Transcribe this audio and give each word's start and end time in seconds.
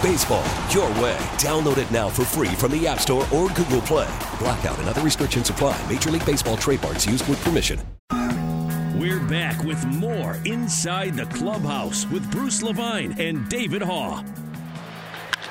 Baseball, 0.00 0.44
your 0.70 0.88
way. 1.02 1.16
Download 1.42 1.76
it 1.76 1.90
now 1.90 2.08
for 2.08 2.24
free 2.24 2.54
from 2.54 2.70
the 2.70 2.86
App 2.86 3.00
Store 3.00 3.26
or 3.34 3.48
Google 3.48 3.80
Play. 3.80 4.06
Blackout 4.38 4.78
and 4.78 4.88
other 4.88 5.02
restrictions 5.02 5.50
apply. 5.50 5.76
Major 5.90 6.12
League 6.12 6.24
Baseball 6.24 6.56
trademarks 6.56 7.04
used 7.04 7.26
with 7.28 7.42
permission. 7.42 7.80
We're 8.94 9.18
back 9.26 9.64
with 9.64 9.84
more 9.86 10.36
Inside 10.44 11.16
the 11.16 11.26
Clubhouse 11.26 12.06
with 12.12 12.30
Bruce 12.30 12.62
Levine 12.62 13.18
and 13.18 13.48
David 13.48 13.82
Haugh. 13.82 14.22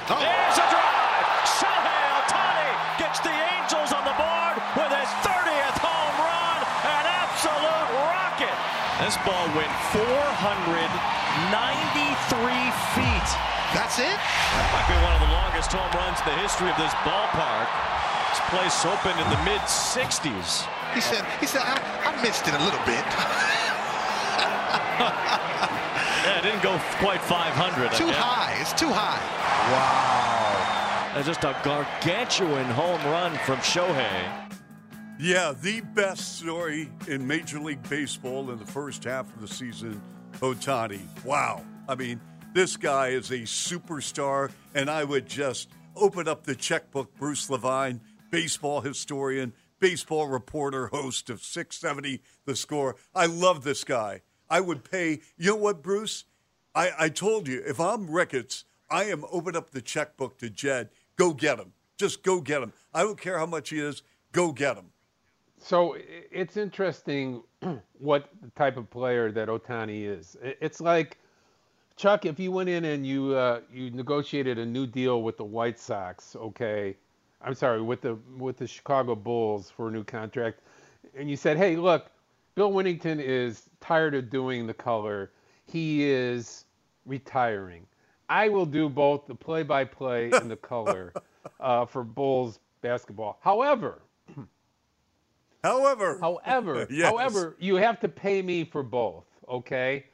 Oh. 0.09 0.16
There's 0.16 0.56
a 0.56 0.64
drive. 0.72 1.28
Shohei 1.59 2.08
Ohtani 2.16 2.72
gets 3.04 3.20
the 3.20 3.36
Angels 3.36 3.92
on 3.92 4.08
the 4.08 4.16
board 4.16 4.56
with 4.80 4.95
his 4.95 5.11
30th 5.28 5.76
home 5.84 6.16
run. 6.23 6.59
An 6.88 7.04
absolute 7.04 7.89
rocket. 8.00 8.56
This 9.04 9.20
ball 9.28 9.52
went 9.59 9.76
493 9.92 12.72
feet. 12.95 13.56
That's 13.73 14.00
it? 14.00 14.16
That 14.16 14.68
might 14.72 14.88
be 14.88 14.96
one 15.04 15.12
of 15.12 15.22
the 15.23 15.34
longest 15.34 15.72
home 15.76 15.92
runs 15.92 16.20
in 16.23 16.28
the 16.32 16.38
history 16.40 16.72
of 16.72 16.78
this 16.80 16.94
ballpark. 17.04 17.68
This 18.32 18.44
place 18.48 18.78
opened 18.88 19.20
in 19.20 19.28
the 19.28 19.42
mid 19.44 19.60
60s. 19.68 20.64
He 20.94 21.02
said, 21.02 21.26
he 21.40 21.46
said, 21.46 21.64
I, 21.66 21.76
I 22.08 22.22
missed 22.23 22.48
it 22.48 22.54
a 22.56 22.64
little 22.64 22.80
bit. 22.88 23.04
yeah, 26.23 26.40
it 26.40 26.44
didn't 26.44 26.64
go 26.64 26.80
quite 27.00 27.22
500. 27.22 27.92
Too 27.92 28.08
high. 28.08 28.58
It's 28.62 28.73
too 28.73 28.90
high. 28.90 29.20
Wow. 29.72 31.14
That's 31.14 31.28
just 31.28 31.44
a 31.44 31.56
gargantuan 31.64 32.66
home 32.66 33.04
run 33.06 33.38
from 33.40 33.58
Shohei. 33.60 34.48
Yeah, 35.20 35.54
the 35.60 35.82
best 35.82 36.38
story 36.38 36.92
in 37.08 37.26
Major 37.26 37.60
League 37.60 37.82
Baseball 37.90 38.52
in 38.52 38.60
the 38.60 38.66
first 38.66 39.04
half 39.04 39.34
of 39.34 39.42
the 39.42 39.48
season, 39.48 40.00
Ohtani. 40.40 41.02
Wow. 41.26 41.64
I 41.90 41.95
mean, 41.95 42.22
this 42.53 42.78
guy 42.78 43.09
is 43.09 43.31
a 43.31 43.40
superstar, 43.40 44.52
and 44.73 44.90
I 44.90 45.03
would 45.03 45.28
just 45.28 45.70
open 45.95 46.28
up 46.28 46.44
the 46.44 46.56
checkbook, 46.56 47.16
Bruce 47.17 47.50
Levine, 47.50 48.02
baseball 48.31 48.81
historian, 48.81 49.54
baseball 49.80 50.28
reporter, 50.28 50.88
host 50.88 51.30
of 51.30 51.44
670 51.44 52.22
The 52.45 52.56
Score. 52.56 52.95
I 53.14 53.26
love 53.26 53.64
this 53.64 53.84
guy. 53.84 54.22
I 54.50 54.62
would 54.62 54.89
pay. 54.89 55.22
You 55.38 55.52
know 55.52 55.56
what, 55.56 55.84
Bruce? 55.84 56.26
I, 56.73 56.92
I 56.98 57.09
told 57.09 57.48
you, 57.48 57.62
if 57.66 57.80
I'm 57.80 58.09
Ricketts, 58.09 58.66
I 58.89 59.06
am 59.06 59.26
open 59.32 59.56
up 59.56 59.72
the 59.72 59.82
checkbook 59.82 60.38
to 60.39 60.50
Jed. 60.50 60.89
Go 61.16 61.33
get 61.33 61.60
him. 61.60 61.73
Just 61.98 62.23
go 62.23 62.39
get 62.42 62.61
him. 62.61 62.73
I 62.94 63.02
don't 63.02 63.20
care 63.20 63.38
how 63.38 63.45
much 63.45 63.70
he 63.70 63.80
is. 63.80 64.04
Go 64.32 64.52
get 64.52 64.77
him. 64.77 64.92
So 65.58 65.98
it's 66.32 66.55
interesting 66.55 67.42
what 67.98 68.30
type 68.55 68.77
of 68.77 68.89
player 68.89 69.32
that 69.32 69.48
Ohtani 69.48 70.05
is. 70.05 70.38
It's 70.42 70.80
like 70.80 71.17
Chuck, 71.97 72.25
if 72.25 72.39
you 72.39 72.52
went 72.52 72.69
in 72.69 72.85
and 72.85 73.05
you 73.05 73.33
uh, 73.33 73.61
you 73.73 73.89
negotiated 73.89 74.59
a 74.59 74.65
new 74.65 74.85
deal 74.85 75.23
with 75.23 75.35
the 75.35 75.43
White 75.43 75.80
Sox, 75.80 76.35
okay, 76.35 76.95
I'm 77.41 77.55
sorry, 77.55 77.81
with 77.81 78.02
the 78.02 78.17
with 78.37 78.58
the 78.58 78.67
Chicago 78.67 79.15
Bulls 79.15 79.71
for 79.71 79.87
a 79.87 79.91
new 79.91 80.03
contract, 80.03 80.61
and 81.17 81.27
you 81.27 81.35
said, 81.35 81.58
hey, 81.58 81.75
look, 81.75 82.11
Bill 82.53 82.71
Wennington 82.71 83.19
is 83.19 83.69
tired 83.81 84.13
of 84.13 84.30
doing 84.30 84.67
the 84.67 84.75
color. 84.75 85.31
He 85.65 86.03
is 86.03 86.65
retiring. 87.08 87.85
I 88.29 88.47
will 88.49 88.65
do 88.65 88.89
both 88.89 89.25
the 89.25 89.35
play-by-play 89.35 90.31
and 90.31 90.52
the 90.52 90.55
color 90.55 91.14
uh, 91.59 91.85
for 91.85 92.03
Bulls 92.03 92.59
basketball. 92.81 93.39
However, 93.41 94.02
however, 95.64 96.19
however, 96.19 96.87
yes. 96.91 97.09
however, 97.09 97.55
you 97.58 97.75
have 97.75 97.99
to 98.02 98.08
pay 98.08 98.41
me 98.43 98.65
for 98.65 98.83
both. 98.83 99.25
Okay, 99.49 100.05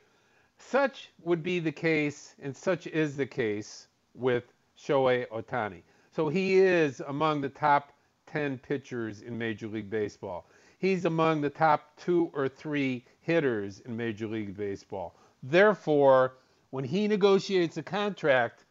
such 0.58 1.10
would 1.22 1.44
be 1.44 1.60
the 1.60 1.72
case, 1.72 2.36
and 2.42 2.56
such 2.56 2.88
is 2.88 3.18
the 3.18 3.26
case 3.26 3.88
with 4.14 4.54
Shohei 4.78 5.28
Ohtani. 5.28 5.82
So 6.12 6.30
he 6.30 6.56
is 6.56 7.02
among 7.08 7.42
the 7.42 7.50
top 7.50 7.94
10 8.28 8.58
pitchers 8.60 9.22
in 9.22 9.38
Major 9.38 9.68
League 9.68 9.90
Baseball 9.90 10.46
he's 10.84 11.06
among 11.06 11.40
the 11.40 11.50
top 11.50 11.96
two 11.96 12.30
or 12.34 12.50
three 12.50 13.06
hitters 13.22 13.80
in 13.86 13.96
Major 13.96 14.28
League 14.28 14.58
Baseball. 14.58 15.16
Therefore, 15.42 16.34
when 16.72 16.84
he 16.84 17.08
negotiates 17.08 17.78
a 17.78 17.84
contract 17.84 18.66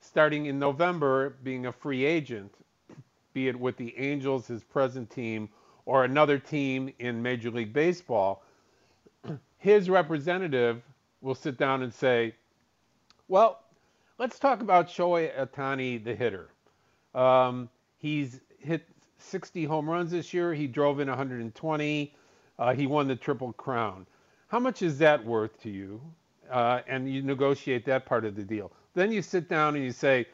starting 0.00 0.46
in 0.46 0.58
November, 0.58 1.36
being 1.44 1.66
a 1.66 1.72
free 1.72 2.04
agent, 2.04 2.52
be 3.32 3.46
it 3.46 3.56
with 3.58 3.76
the 3.76 3.96
Angels, 3.96 4.48
his 4.48 4.64
present 4.64 5.08
team, 5.08 5.48
or 5.86 6.02
another 6.02 6.36
team 6.36 6.92
in 6.98 7.22
Major 7.22 7.52
League 7.52 7.72
Baseball, 7.72 8.42
his 9.58 9.88
representative 9.88 10.82
will 11.22 11.34
sit 11.34 11.56
down 11.56 11.82
and 11.82 11.94
say, 11.94 12.34
Well, 13.28 13.60
let's 14.18 14.38
talk 14.38 14.60
about 14.60 14.88
Shohei 14.88 15.32
Ohtani, 15.38 16.02
the 16.02 16.14
hitter. 16.14 16.50
Um, 17.14 17.70
he's 17.96 18.40
hit 18.58 18.86
60 19.18 19.64
home 19.64 19.88
runs 19.88 20.10
this 20.10 20.34
year. 20.34 20.52
He 20.52 20.66
drove 20.66 21.00
in 21.00 21.08
120. 21.08 22.14
Uh, 22.58 22.74
he 22.74 22.86
won 22.86 23.08
the 23.08 23.16
Triple 23.16 23.52
Crown. 23.54 24.06
How 24.48 24.58
much 24.58 24.82
is 24.82 24.98
that 24.98 25.24
worth 25.24 25.60
to 25.62 25.70
you? 25.70 26.00
Uh, 26.50 26.80
and 26.86 27.10
you 27.10 27.22
negotiate 27.22 27.86
that 27.86 28.04
part 28.04 28.24
of 28.24 28.36
the 28.36 28.42
deal. 28.42 28.72
Then 28.94 29.10
you 29.10 29.22
sit 29.22 29.48
down 29.48 29.74
and 29.74 29.84
you 29.84 29.92
say, 29.92 30.26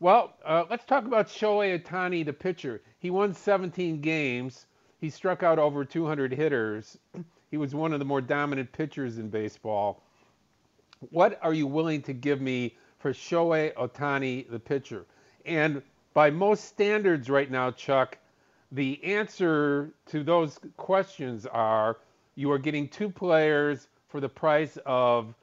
well, 0.00 0.34
uh, 0.44 0.64
let's 0.68 0.84
talk 0.84 1.04
about 1.04 1.28
Shohei 1.28 1.80
Ohtani, 1.80 2.24
the 2.24 2.32
pitcher. 2.32 2.82
He 2.98 3.10
won 3.10 3.32
17 3.32 4.00
games. 4.00 4.66
He 5.00 5.10
struck 5.10 5.42
out 5.42 5.58
over 5.58 5.84
200 5.84 6.32
hitters. 6.32 6.98
He 7.50 7.58
was 7.58 7.72
one 7.72 7.92
of 7.92 8.00
the 8.00 8.04
more 8.04 8.20
dominant 8.20 8.72
pitchers 8.72 9.18
in 9.18 9.28
baseball. 9.28 10.02
What 11.10 11.38
are 11.42 11.54
you 11.54 11.66
willing 11.66 12.02
to 12.02 12.12
give 12.12 12.40
me 12.40 12.76
for 12.98 13.12
Shohei 13.12 13.74
Ohtani, 13.74 14.48
the 14.50 14.58
pitcher? 14.58 15.06
And 15.44 15.82
by 16.14 16.30
most 16.30 16.64
standards 16.64 17.28
right 17.28 17.50
now, 17.50 17.70
Chuck, 17.70 18.18
the 18.72 19.02
answer 19.04 19.92
to 20.06 20.22
those 20.24 20.58
questions 20.76 21.46
are 21.46 21.98
you 22.34 22.50
are 22.50 22.58
getting 22.58 22.88
two 22.88 23.08
players 23.08 23.88
for 24.08 24.20
the 24.20 24.28
price 24.28 24.78
of 24.86 25.34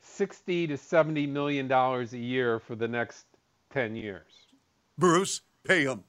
60 0.00 0.68
to 0.68 0.76
70 0.76 1.26
million 1.26 1.68
dollars 1.68 2.12
a 2.12 2.18
year 2.18 2.60
for 2.60 2.74
the 2.74 2.88
next 2.88 3.26
10 3.70 3.96
years. 3.96 4.32
Bruce, 4.98 5.40
pay 5.64 5.84
him. 5.84 6.04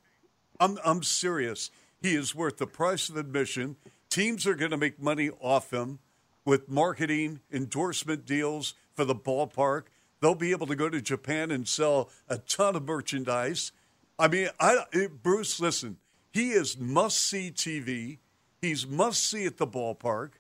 I'm 0.59 0.77
I'm 0.83 1.03
serious. 1.03 1.71
He 2.01 2.15
is 2.15 2.35
worth 2.35 2.57
the 2.57 2.67
price 2.67 3.09
of 3.09 3.17
admission. 3.17 3.75
Teams 4.09 4.47
are 4.47 4.55
going 4.55 4.71
to 4.71 4.77
make 4.77 5.01
money 5.01 5.29
off 5.41 5.71
him 5.71 5.99
with 6.45 6.69
marketing, 6.69 7.41
endorsement 7.51 8.25
deals 8.25 8.73
for 8.97 9.05
the 9.05 9.15
ballpark. 9.15 9.83
They'll 10.19 10.35
be 10.35 10.51
able 10.51 10.67
to 10.67 10.75
go 10.75 10.89
to 10.89 10.99
Japan 10.99 11.51
and 11.51 11.67
sell 11.67 12.09
a 12.27 12.39
ton 12.39 12.75
of 12.75 12.85
merchandise. 12.85 13.71
I 14.19 14.27
mean, 14.27 14.49
I, 14.59 14.83
eh, 14.91 15.07
Bruce, 15.21 15.59
listen, 15.59 15.97
he 16.33 16.49
is 16.49 16.77
must 16.77 17.19
see 17.19 17.51
TV. 17.51 18.17
He's 18.59 18.87
must 18.87 19.23
see 19.23 19.45
at 19.45 19.57
the 19.57 19.67
ballpark. 19.67 20.31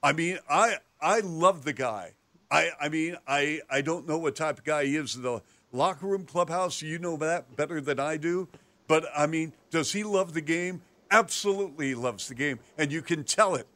I 0.00 0.12
mean, 0.12 0.38
I 0.48 0.76
I 1.00 1.20
love 1.20 1.64
the 1.64 1.72
guy. 1.72 2.12
I 2.48 2.70
I 2.80 2.88
mean, 2.88 3.16
I 3.26 3.60
I 3.68 3.80
don't 3.80 4.06
know 4.06 4.18
what 4.18 4.36
type 4.36 4.58
of 4.58 4.64
guy 4.64 4.84
he 4.84 4.96
is 4.96 5.16
in 5.16 5.22
the 5.22 5.42
locker 5.72 6.06
room, 6.06 6.24
clubhouse. 6.24 6.80
You 6.80 7.00
know 7.00 7.16
that 7.16 7.56
better 7.56 7.80
than 7.80 7.98
I 7.98 8.16
do. 8.16 8.46
But 8.86 9.06
I 9.16 9.26
mean, 9.26 9.52
does 9.70 9.92
he 9.92 10.04
love 10.04 10.32
the 10.32 10.40
game? 10.40 10.82
Absolutely, 11.10 11.96
loves 11.96 12.28
the 12.28 12.34
game, 12.36 12.60
and 12.76 12.92
you 12.92 13.02
can 13.02 13.24
tell 13.24 13.56
it. 13.56 13.66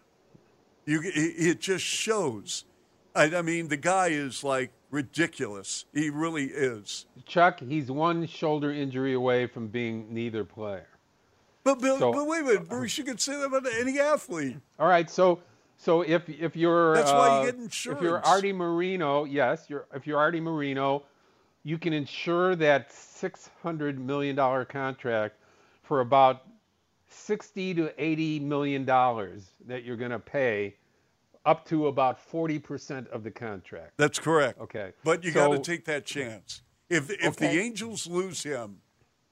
You 0.86 1.00
it 1.04 1.60
just 1.60 1.84
shows. 1.84 2.64
I, 3.14 3.24
I 3.36 3.42
mean, 3.42 3.68
the 3.68 3.76
guy 3.76 4.08
is 4.08 4.42
like 4.42 4.72
ridiculous. 4.90 5.84
He 5.92 6.10
really 6.10 6.46
is. 6.46 7.06
Chuck, 7.26 7.60
he's 7.60 7.90
one 7.90 8.26
shoulder 8.26 8.72
injury 8.72 9.14
away 9.14 9.46
from 9.46 9.68
being 9.68 10.12
neither 10.12 10.44
player. 10.44 10.86
But, 11.64 11.80
but, 11.80 11.98
So- 11.98 12.12
but 12.12 12.26
wait 12.26 12.40
a 12.40 12.44
minute, 12.44 12.68
Bruce, 12.68 12.98
you 12.98 13.04
could 13.04 13.20
say 13.20 13.36
that 13.36 13.44
about 13.44 13.66
any 13.78 14.00
athlete. 14.00 14.56
All 14.78 14.88
right, 14.88 15.08
so 15.10 15.40
so 15.76 16.02
if 16.02 16.28
if 16.28 16.56
you're 16.56 16.94
That's 16.94 17.12
why 17.12 17.42
you 17.42 17.48
uh, 17.48 17.52
get 17.52 17.56
If 17.56 17.84
you're. 18.02 18.24
Arte 18.24 18.52
Moreno, 18.52 19.24
yes, 19.24 19.66
you're 19.68 19.86
if 19.94 20.06
you're 20.06 20.18
Arte 20.18 20.40
Moreno, 20.40 21.04
you 21.64 21.78
can 21.78 21.92
insure 21.92 22.56
that 22.56 22.92
six 22.92 23.50
hundred 23.62 23.98
million 23.98 24.34
dollar 24.36 24.64
contract 24.64 25.36
for 25.82 26.00
about 26.00 26.42
sixty 27.08 27.74
to 27.74 27.92
eighty 28.02 28.40
million 28.40 28.84
dollars 28.84 29.52
that 29.66 29.84
you're 29.84 29.96
going 29.96 30.10
to 30.10 30.18
pay, 30.18 30.74
up 31.44 31.64
to 31.66 31.86
about 31.86 32.20
forty 32.20 32.58
percent 32.58 33.08
of 33.08 33.24
the 33.24 33.30
contract. 33.30 33.92
That's 33.96 34.18
correct. 34.18 34.60
Okay. 34.60 34.92
But 35.04 35.24
you 35.24 35.32
got 35.32 35.48
to 35.48 35.58
take 35.58 35.84
that 35.86 36.04
chance. 36.04 36.62
If 36.88 37.10
if 37.10 37.36
the 37.36 37.48
Angels 37.48 38.06
lose 38.06 38.42
him, 38.42 38.78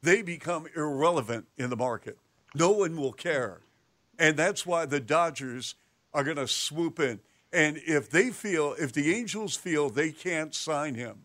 they 0.02 0.22
become 0.22 0.66
irrelevant 0.74 1.46
in 1.56 1.70
the 1.70 1.76
market. 1.76 2.18
No 2.54 2.70
one 2.70 2.96
will 2.96 3.12
care. 3.12 3.60
And 4.18 4.36
that's 4.36 4.66
why 4.66 4.86
the 4.86 5.00
Dodgers 5.00 5.74
are 6.12 6.24
going 6.24 6.36
to 6.36 6.48
swoop 6.48 7.00
in. 7.00 7.20
And 7.52 7.80
if 7.86 8.10
they 8.10 8.30
feel, 8.30 8.74
if 8.78 8.92
the 8.92 9.14
Angels 9.14 9.56
feel 9.56 9.90
they 9.90 10.12
can't 10.12 10.54
sign 10.54 10.94
him, 10.94 11.24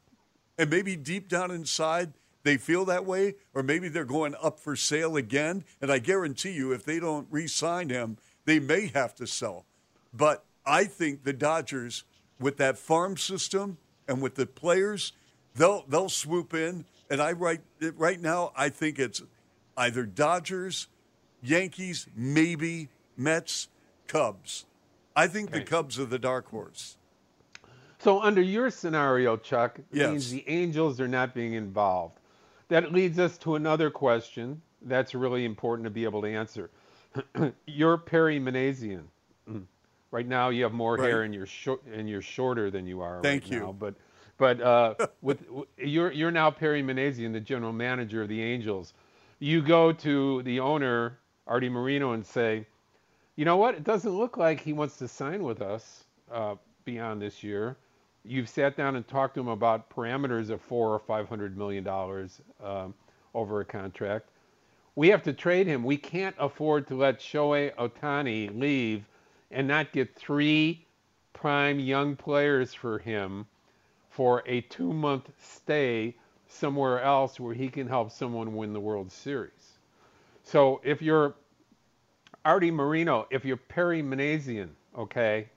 and 0.57 0.69
maybe 0.69 0.95
deep 0.95 1.27
down 1.27 1.51
inside 1.51 2.13
they 2.43 2.57
feel 2.57 2.85
that 2.85 3.05
way, 3.05 3.33
or 3.55 3.63
maybe 3.63 3.89
they're 3.89 4.05
going 4.05 4.35
up 4.41 4.59
for 4.59 4.75
sale 4.75 5.17
again, 5.17 5.65
and 5.81 5.91
I 5.91 5.97
guarantee 5.97 6.51
you, 6.51 6.71
if 6.73 6.85
they 6.85 6.99
don't 6.99 7.27
re 7.31 7.47
sign 7.47 7.89
him, 7.89 8.17
they 8.45 8.59
may 8.59 8.87
have 8.93 9.15
to 9.15 9.25
sell. 9.25 9.65
But 10.13 10.45
I 10.65 10.85
think 10.85 11.23
the 11.23 11.33
Dodgers, 11.33 12.03
with 12.39 12.57
that 12.57 12.77
farm 12.77 13.17
system 13.17 13.77
and 14.07 14.21
with 14.21 14.35
the 14.35 14.45
players, 14.45 15.13
they'll 15.55 15.85
they'll 15.87 16.09
swoop 16.09 16.53
in. 16.53 16.85
And 17.09 17.21
I 17.21 17.31
right 17.33 17.61
right 17.95 18.19
now, 18.19 18.51
I 18.55 18.69
think 18.69 18.99
it's 18.99 19.21
either 19.77 20.05
Dodgers, 20.05 20.87
Yankees, 21.41 22.07
maybe 22.15 22.89
Mets, 23.17 23.67
Cubs. 24.07 24.65
I 25.15 25.27
think 25.27 25.51
the 25.51 25.61
Cubs 25.61 25.99
are 25.99 26.05
the 26.05 26.19
dark 26.19 26.49
horse. 26.49 26.97
So 27.99 28.21
under 28.21 28.41
your 28.41 28.69
scenario, 28.69 29.37
Chuck, 29.37 29.79
it 29.79 29.85
Yes. 29.91 30.09
means 30.11 30.31
the 30.31 30.43
Angels 30.47 30.99
are 30.99 31.07
not 31.07 31.33
being 31.33 31.53
involved. 31.53 32.19
That 32.67 32.91
leads 32.91 33.17
us 33.19 33.37
to 33.39 33.55
another 33.55 33.89
question 33.89 34.61
that's 34.81 35.15
really 35.15 35.45
important 35.45 35.85
to 35.85 35.89
be 35.89 36.03
able 36.03 36.21
to 36.21 36.27
answer. 36.27 36.69
you're 37.65 37.97
Perry 37.97 38.39
Minasian. 38.39 39.05
Right 40.15 40.29
now, 40.29 40.47
you 40.47 40.63
have 40.63 40.71
more 40.71 40.95
hair 40.95 41.23
and 41.23 41.33
you're 41.33 41.45
short 41.45 41.83
and 41.93 42.09
you're 42.09 42.21
shorter 42.21 42.71
than 42.71 42.87
you 42.87 43.01
are 43.01 43.21
Thank 43.21 43.43
right 43.43 43.51
you. 43.51 43.59
now. 43.59 43.73
But 43.73 43.95
but 44.37 44.61
uh, 44.61 44.93
with 45.21 45.43
you're 45.77 46.09
you're 46.09 46.31
now 46.31 46.49
Perry 46.51 46.81
Minasian, 46.81 47.33
the 47.33 47.41
general 47.41 47.73
manager 47.73 48.21
of 48.21 48.29
the 48.29 48.41
Angels. 48.41 48.93
You 49.39 49.61
go 49.61 49.91
to 49.91 50.41
the 50.43 50.61
owner 50.61 51.17
Arte 51.47 51.67
Moreno 51.67 52.13
and 52.13 52.25
say, 52.25 52.65
you 53.35 53.43
know 53.43 53.57
what? 53.57 53.75
It 53.75 53.83
doesn't 53.83 54.09
look 54.09 54.37
like 54.37 54.61
he 54.61 54.71
wants 54.71 54.95
to 54.99 55.09
sign 55.09 55.43
with 55.43 55.61
us 55.61 56.05
uh, 56.31 56.55
beyond 56.85 57.21
this 57.21 57.43
year. 57.43 57.75
You've 58.23 58.47
sat 58.47 58.77
down 58.77 58.95
and 58.95 59.05
talked 59.05 59.33
to 59.33 59.41
him 59.41 59.49
about 59.49 59.89
parameters 59.89 60.49
of 60.49 60.61
four 60.61 60.93
or 60.93 60.99
five 60.99 61.27
hundred 61.27 61.57
million 61.57 61.83
dollars 61.83 62.39
um, 62.63 62.93
over 63.33 63.59
a 63.59 63.65
contract. 63.65 64.29
We 64.95 65.09
have 65.09 65.23
to 65.23 65.33
trade 65.33 65.67
him. 65.67 65.83
We 65.83 65.97
can't 65.97 66.37
afford 66.39 66.87
to 66.87 66.95
let 66.95 67.19
Shohei 67.19 67.75
Ohtani 67.75 68.57
leave 68.57 69.03
and 69.51 69.67
not 69.67 69.91
get 69.91 70.15
three 70.15 70.85
prime 71.33 71.79
young 71.79 72.15
players 72.15 72.73
for 72.73 72.99
him 72.99 73.45
for 74.09 74.43
a 74.45 74.61
two-month 74.61 75.29
stay 75.39 76.15
somewhere 76.47 77.01
else 77.01 77.39
where 77.39 77.53
he 77.53 77.67
can 77.67 77.87
help 77.87 78.11
someone 78.11 78.55
win 78.55 78.73
the 78.73 78.79
World 78.79 79.11
Series. 79.11 79.77
So 80.43 80.79
if 80.83 81.01
you're 81.01 81.35
Arte 82.45 82.71
Moreno, 82.71 83.27
if 83.31 83.43
you're 83.43 83.57
Perry 83.57 84.01
Minasian, 84.01 84.69
okay, 84.97 85.49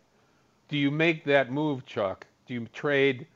do 0.69 0.77
you 0.77 0.91
make 0.91 1.25
that 1.25 1.53
move, 1.53 1.87
Chuck? 1.87 2.27
Do 2.47 2.55
you 2.55 2.67
trade 2.73 3.27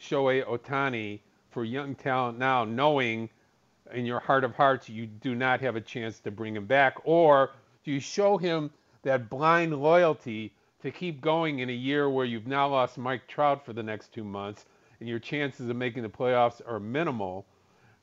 Shohei 0.00 0.44
Ohtani 0.44 1.20
for 1.50 1.64
young 1.64 1.94
talent 1.94 2.38
now, 2.38 2.64
knowing 2.64 3.30
in 3.92 4.04
your 4.04 4.20
heart 4.20 4.44
of 4.44 4.54
hearts 4.54 4.88
you 4.88 5.06
do 5.06 5.34
not 5.34 5.60
have 5.60 5.76
a 5.76 5.80
chance 5.80 6.20
to 6.20 6.30
bring 6.30 6.54
him 6.54 6.66
back? 6.66 6.98
Or 7.04 7.50
do 7.84 7.90
you 7.90 8.00
show 8.00 8.36
him 8.36 8.70
that 9.02 9.30
blind 9.30 9.80
loyalty 9.80 10.52
to 10.82 10.90
keep 10.90 11.20
going 11.20 11.58
in 11.58 11.68
a 11.68 11.72
year 11.72 12.08
where 12.08 12.24
you've 12.24 12.46
now 12.46 12.68
lost 12.68 12.98
Mike 12.98 13.26
Trout 13.26 13.64
for 13.64 13.72
the 13.72 13.82
next 13.82 14.12
two 14.12 14.24
months 14.24 14.66
and 15.00 15.08
your 15.08 15.18
chances 15.18 15.68
of 15.68 15.76
making 15.76 16.02
the 16.02 16.08
playoffs 16.08 16.60
are 16.66 16.80
minimal? 16.80 17.46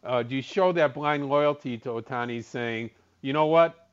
Uh, 0.04 0.24
do 0.24 0.36
you 0.36 0.42
show 0.42 0.72
that 0.72 0.94
blind 0.94 1.28
loyalty 1.28 1.78
to 1.78 1.90
Ohtani 1.90 2.44
saying, 2.44 2.90
you 3.22 3.34
know 3.34 3.46
what? 3.46 3.86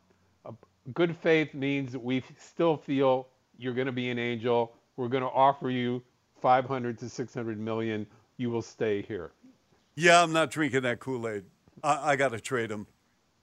good 0.94 1.16
faith 1.16 1.54
means 1.54 1.96
we 1.96 2.22
still 2.38 2.76
feel 2.76 3.28
you're 3.58 3.75
going 3.75 3.87
to 3.87 3.93
be 3.93 4.10
an 4.10 4.19
angel. 4.19 4.72
We're 4.96 5.08
going 5.08 5.22
to 5.22 5.31
offer 5.31 5.70
you 5.70 6.02
500 6.40 6.98
to 6.98 7.08
600 7.08 7.58
million. 7.58 8.06
You 8.37 8.50
will 8.50 8.62
stay 8.62 9.02
here. 9.02 9.32
Yeah, 9.94 10.22
I'm 10.22 10.32
not 10.32 10.50
drinking 10.50 10.82
that 10.82 11.00
Kool 11.00 11.28
Aid. 11.28 11.44
I, 11.82 12.12
I 12.12 12.16
got 12.16 12.31
to 12.31 12.40
trade 12.40 12.70
him 12.70 12.87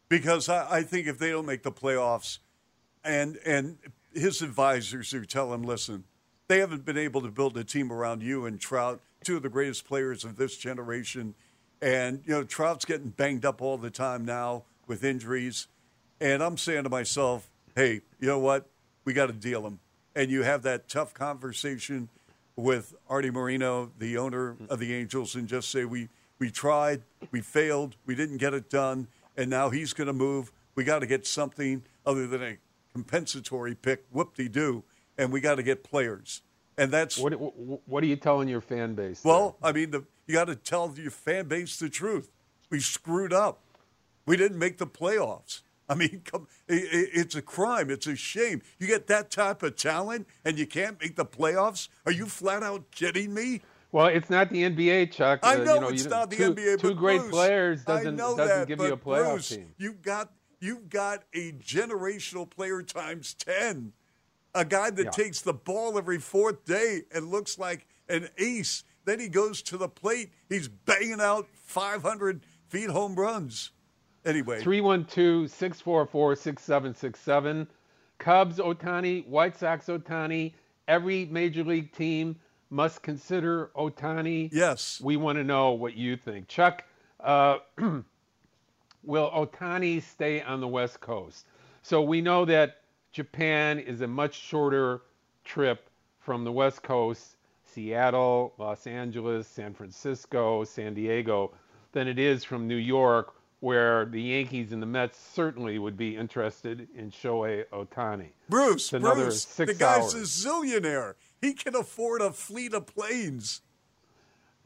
because 0.10 0.50
I, 0.50 0.78
I 0.78 0.84
think 0.84 1.08
if 1.08 1.18
they 1.20 1.30
don't 1.32 1.46
make 1.46 1.64
the 1.64 1.72
playoffs, 1.72 2.40
and 3.04 3.38
and 3.46 3.78
his 4.14 4.42
advisors 4.42 5.12
who 5.12 5.26
tell 5.26 5.54
him, 5.54 5.64
listen, 5.64 6.04
they 6.48 6.60
haven't 6.60 6.86
been 6.86 6.98
able 6.98 7.22
to 7.22 7.30
build 7.30 7.58
a 7.58 7.64
team 7.64 7.92
around 7.92 8.24
you 8.24 8.46
and 8.46 8.60
Trout, 8.60 9.02
two 9.24 9.38
of 9.38 9.44
the 9.44 9.50
greatest 9.50 9.86
players 9.86 10.24
of 10.24 10.36
this 10.36 10.58
generation, 10.58 11.36
and 11.82 12.22
you 12.26 12.34
know 12.34 12.44
Trout's 12.44 12.86
getting 12.86 13.10
banged 13.10 13.46
up 13.46 13.62
all 13.62 13.78
the 13.78 13.92
time 13.92 14.26
now 14.26 14.64
with 14.88 15.04
injuries, 15.04 15.68
and 16.20 16.44
I'm 16.44 16.58
saying 16.58 16.84
to 16.84 16.90
myself, 16.90 17.50
hey, 17.76 18.02
you 18.20 18.28
know 18.28 18.40
what? 18.40 18.68
We 19.06 19.14
got 19.14 19.28
to 19.28 19.34
deal 19.34 19.66
him, 19.66 19.80
and 20.16 20.32
you 20.32 20.44
have 20.44 20.64
that 20.64 20.90
tough 20.90 21.14
conversation 21.14 22.10
with 22.56 22.94
Arte 23.10 23.30
Moreno, 23.30 23.92
the 23.98 24.18
owner 24.18 24.58
of 24.70 24.80
the 24.80 24.94
Angels, 24.94 25.36
and 25.36 25.48
just 25.48 25.70
say 25.70 25.86
we 25.86 26.10
we 26.40 26.50
tried, 26.50 27.04
we 27.32 27.42
failed, 27.42 27.96
we 28.06 28.16
didn't 28.16 28.38
get 28.38 28.54
it 28.54 28.70
done, 28.70 29.08
and 29.38 29.50
now 29.50 29.70
he's 29.70 29.94
going 29.94 30.08
to 30.08 30.14
move. 30.14 30.52
We 30.76 30.84
got 30.84 31.00
to 31.00 31.08
get 31.08 31.28
something 31.28 31.84
other 32.06 32.28
than 32.28 32.42
a 32.42 32.58
compensatory 33.04 33.76
pick, 33.76 34.06
whoop 34.12 34.36
de 34.36 34.48
doo, 34.50 34.84
and 35.18 35.32
we 35.32 35.40
got 35.42 35.56
to 35.56 35.64
get 35.64 35.84
players. 35.84 36.42
And 36.78 36.92
that's 36.92 37.18
What, 37.18 37.34
what, 37.34 38.04
are 38.04 38.08
you 38.08 38.16
telling 38.16 38.48
your 38.48 38.62
fan 38.62 38.96
base? 38.96 39.22
well, 39.24 39.58
I 39.62 39.72
mean, 39.72 39.92
the, 39.92 40.06
you 40.28 40.34
got 40.36 40.46
to 40.46 40.56
tell 40.56 40.94
your 40.96 41.12
fan 41.12 41.48
base 41.48 41.78
the 41.78 41.90
truth. 41.90 42.30
We 42.70 42.80
screwed 42.80 43.34
up. 43.34 43.60
We 44.26 44.38
didn't 44.38 44.60
make 44.60 44.78
the 44.78 44.88
playoffs. 44.88 45.62
I 45.90 45.96
mean, 45.96 46.22
come, 46.26 46.48
i 46.70 46.74
i- 46.74 46.80
it's 47.14 47.36
a 47.36 47.42
crime. 47.42 47.90
It's 47.90 48.08
a 48.08 48.16
shame. 48.16 48.62
You 48.80 48.88
get 48.88 49.08
that 49.08 49.30
type 49.32 49.64
of 49.64 49.76
talent 49.76 50.28
and 50.46 50.58
you 50.58 50.68
can't 50.68 51.02
make 51.02 51.16
the 51.16 51.26
playoffs? 51.26 51.90
Are 52.06 52.12
you 52.12 52.28
flat 52.28 52.64
out 52.64 52.92
kidding 52.92 53.34
me? 53.34 53.62
Well, 53.92 54.06
it's 54.06 54.30
not 54.30 54.52
the 54.52 54.64
NBA, 54.64 55.12
Chuck. 55.12 55.40
I 55.42 55.56
Uh, 55.56 55.64
know 55.64 55.74
you 55.76 55.82
know, 55.82 55.88
it's 55.90 56.04
you- 56.04 56.10
not 56.12 56.30
the 56.30 56.36
two, 56.38 56.54
NBA, 56.54 56.78
Two 56.80 56.94
great 56.96 57.22
Bruce, 57.22 57.32
players 57.32 57.84
doesn't 57.84 58.16
know 58.16 58.38
doesn't 58.38 58.60
that, 58.60 58.68
give 58.68 58.80
you 58.80 58.94
a 58.94 58.98
playoff 58.98 59.32
Bruce, 59.34 59.50
team. 59.50 59.74
You've 59.80 60.02
got 60.04 60.32
you've 60.60 60.90
got 60.90 61.24
a 61.34 61.52
generational 61.54 62.50
player 62.50 62.82
times 62.82 63.34
ten, 63.34 63.94
a 64.54 64.66
guy 64.66 64.90
that 64.90 65.04
Yeah. 65.06 65.10
takes 65.12 65.42
the 65.42 65.54
ball 65.54 65.98
every 65.98 66.20
fourth 66.20 66.66
day 66.66 67.04
and 67.14 67.30
looks 67.32 67.58
like 67.60 67.88
an 68.08 68.30
ace. 68.38 68.84
Then 69.06 69.20
he 69.20 69.28
goes 69.30 69.62
to 69.64 69.78
the 69.78 69.88
plate. 69.90 70.32
He's 70.50 70.68
banging 70.68 71.22
out 71.22 71.48
500 71.54 72.42
feet 72.68 72.90
home 72.90 73.16
runs. 73.16 73.72
Anyway, 74.26 74.62
312 74.62 75.50
644 75.50 76.36
6767. 76.36 77.68
Cubs 78.18 78.58
Ohtani, 78.58 79.26
White 79.28 79.58
Sox 79.58 79.86
Ohtani. 79.88 80.54
Every 80.88 81.26
major 81.26 81.64
league 81.64 81.92
team 81.94 82.36
must 82.70 83.02
consider 83.02 83.72
Ohtani. 83.76 84.50
yes, 84.52 85.00
We 85.02 85.18
want 85.18 85.38
to 85.38 85.44
know 85.44 85.72
what 85.72 85.96
you 85.96 86.18
think. 86.18 86.48
Chuck, 86.48 86.84
uh, 87.20 87.60
will 89.10 89.30
Ohtani 89.32 90.02
stay 90.04 90.42
on 90.42 90.62
the 90.62 90.68
West 90.68 91.02
Coast? 91.02 91.48
So 91.82 92.02
we 92.02 92.22
know 92.22 92.46
that 92.46 92.82
Japan 93.12 93.80
is 93.80 94.02
a 94.02 94.08
much 94.08 94.36
shorter 94.36 95.02
trip 95.44 95.90
from 96.20 96.44
the 96.44 96.52
West 96.52 96.84
Coast, 96.84 97.36
Seattle, 97.66 98.54
Los 98.60 98.86
Angeles, 98.86 99.48
San 99.48 99.74
Francisco, 99.74 100.64
San 100.64 100.94
Diego, 100.94 101.52
than 101.92 102.08
it 102.08 102.20
is 102.20 102.44
from 102.44 102.68
New 102.68 102.76
York, 102.76 103.34
where 103.62 104.06
the 104.06 104.22
Yankees 104.22 104.72
and 104.72 104.82
the 104.82 104.86
Mets 104.86 105.18
certainly 105.18 105.80
would 105.80 105.98
be 105.98 106.16
interested 106.16 106.88
in 106.96 107.10
Shohei 107.10 107.66
Ohtani. 107.74 108.30
Bruce, 108.48 108.94
another 108.94 109.24
Bruce, 109.26 109.44
six 109.44 109.74
the 109.74 109.80
guy's 109.80 110.14
hours. 110.14 110.44
a 110.44 110.48
zillionaire. 110.48 111.16
He 111.42 111.54
can 111.54 111.76
afford 111.76 112.22
a 112.22 112.32
fleet 112.32 112.74
of 112.76 112.86
planes. 112.86 113.62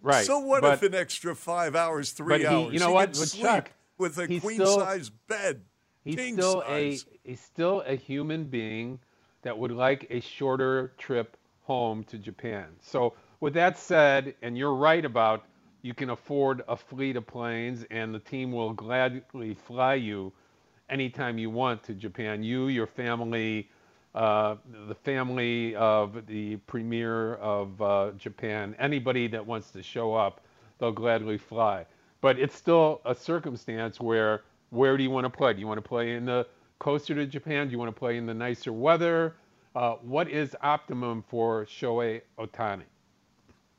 Right. 0.01 0.25
So 0.25 0.39
what 0.39 0.61
but- 0.61 0.73
if 0.73 0.83
an 0.83 0.93
extra 0.93 1.33
five 1.33 1.75
hours, 1.77 2.11
three 2.11 2.39
he- 2.39 2.45
hours? 2.45 2.73
you 2.73 2.79
know 2.79 2.89
he 2.89 2.93
what, 2.93 3.09
but 3.13 3.15
sleep 3.15 3.43
Chuck, 3.43 3.71
with 4.03 4.17
a 4.19 4.27
queen 4.27 4.55
still- 4.55 4.79
size 4.79 5.09
bed. 5.09 5.61
He's 6.03 6.17
king 6.17 6.33
still 6.33 6.61
size. 6.61 7.05
a 7.23 7.29
he's 7.29 7.39
still 7.39 7.81
a 7.87 7.95
human 7.95 8.43
being 8.43 8.99
that 9.43 9.57
would 9.57 9.71
like 9.71 10.05
a 10.09 10.19
shorter 10.19 10.91
trip 10.97 11.37
home 11.61 12.03
to 12.05 12.17
Japan. 12.17 12.65
So 12.81 13.13
with 13.39 13.53
that 13.53 13.77
said, 13.77 14.35
and 14.41 14.57
you're 14.57 14.75
right 14.75 15.05
about 15.05 15.45
you 15.81 15.93
can 15.93 16.09
afford 16.09 16.61
a 16.67 16.75
fleet 16.75 17.15
of 17.15 17.25
planes 17.25 17.85
and 17.89 18.13
the 18.13 18.19
team 18.19 18.51
will 18.51 18.73
gladly 18.73 19.53
fly 19.53 19.93
you 19.95 20.33
anytime 20.89 21.37
you 21.37 21.49
want 21.49 21.81
to 21.83 21.93
Japan. 21.93 22.43
You, 22.43 22.67
your 22.67 22.87
family, 22.87 23.69
uh, 24.13 24.55
the 24.87 24.95
family 24.95 25.75
of 25.75 26.27
the 26.27 26.57
premier 26.67 27.35
of 27.35 27.81
uh, 27.81 28.11
Japan, 28.17 28.75
anybody 28.77 29.27
that 29.27 29.45
wants 29.45 29.71
to 29.71 29.81
show 29.81 30.13
up, 30.13 30.41
they'll 30.79 30.91
gladly 30.91 31.37
fly. 31.37 31.85
But 32.23 32.39
it's 32.39 32.55
still 32.55 33.01
a 33.03 33.13
circumstance 33.13 33.99
where 33.99 34.43
where 34.69 34.95
do 34.95 35.03
you 35.03 35.09
want 35.09 35.25
to 35.25 35.29
play? 35.29 35.51
Do 35.53 35.59
you 35.59 35.67
want 35.67 35.77
to 35.77 35.87
play 35.87 36.15
in 36.15 36.23
the 36.23 36.47
coaster 36.79 37.13
to 37.15 37.25
Japan? 37.25 37.67
Do 37.67 37.73
you 37.73 37.77
want 37.77 37.93
to 37.93 37.99
play 37.99 38.15
in 38.15 38.25
the 38.25 38.33
nicer 38.33 38.71
weather? 38.71 39.35
Uh, 39.75 39.95
what 39.95 40.29
is 40.29 40.55
optimum 40.61 41.25
for 41.27 41.65
Shohei 41.65 42.21
Ohtani? 42.39 42.83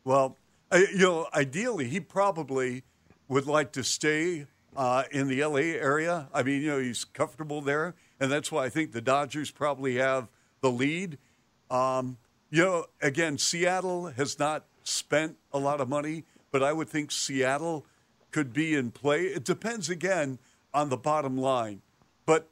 Well, 0.05 0.37
you 0.71 0.99
know, 0.99 1.27
ideally, 1.33 1.89
he 1.89 2.01
probably 2.01 2.83
would 3.29 3.47
like 3.47 3.73
to 3.73 3.83
stay 3.83 4.45
uh, 4.77 5.05
in 5.11 5.29
the 5.29 5.43
LA 5.43 5.79
area. 5.81 6.29
I 6.35 6.43
mean, 6.43 6.61
you 6.61 6.69
know, 6.69 6.81
he's 6.81 7.03
comfortable 7.03 7.63
there, 7.63 7.95
and 8.21 8.31
that's 8.31 8.53
why 8.53 8.67
I 8.67 8.69
think 8.69 8.93
the 8.93 9.01
Dodgers 9.01 9.51
probably 9.53 9.97
have 9.97 10.29
the 10.61 10.71
lead. 10.71 11.17
Um, 11.71 12.19
you 12.51 12.63
know, 12.63 12.85
again, 13.01 13.39
Seattle 13.39 14.09
has 14.09 14.39
not 14.39 14.67
spent 14.83 15.39
a 15.51 15.59
lot 15.59 15.81
of 15.81 15.89
money, 15.89 16.25
but 16.53 16.63
I 16.63 16.75
would 16.75 16.91
think 16.91 17.11
Seattle 17.11 17.87
could 18.35 18.53
be 18.53 18.75
in 18.75 18.91
play. 18.91 19.27
It 19.27 19.45
depends 19.45 19.89
again 19.89 20.41
on 20.75 20.89
the 20.89 20.97
bottom 20.97 21.39
line, 21.39 21.83
but 22.27 22.51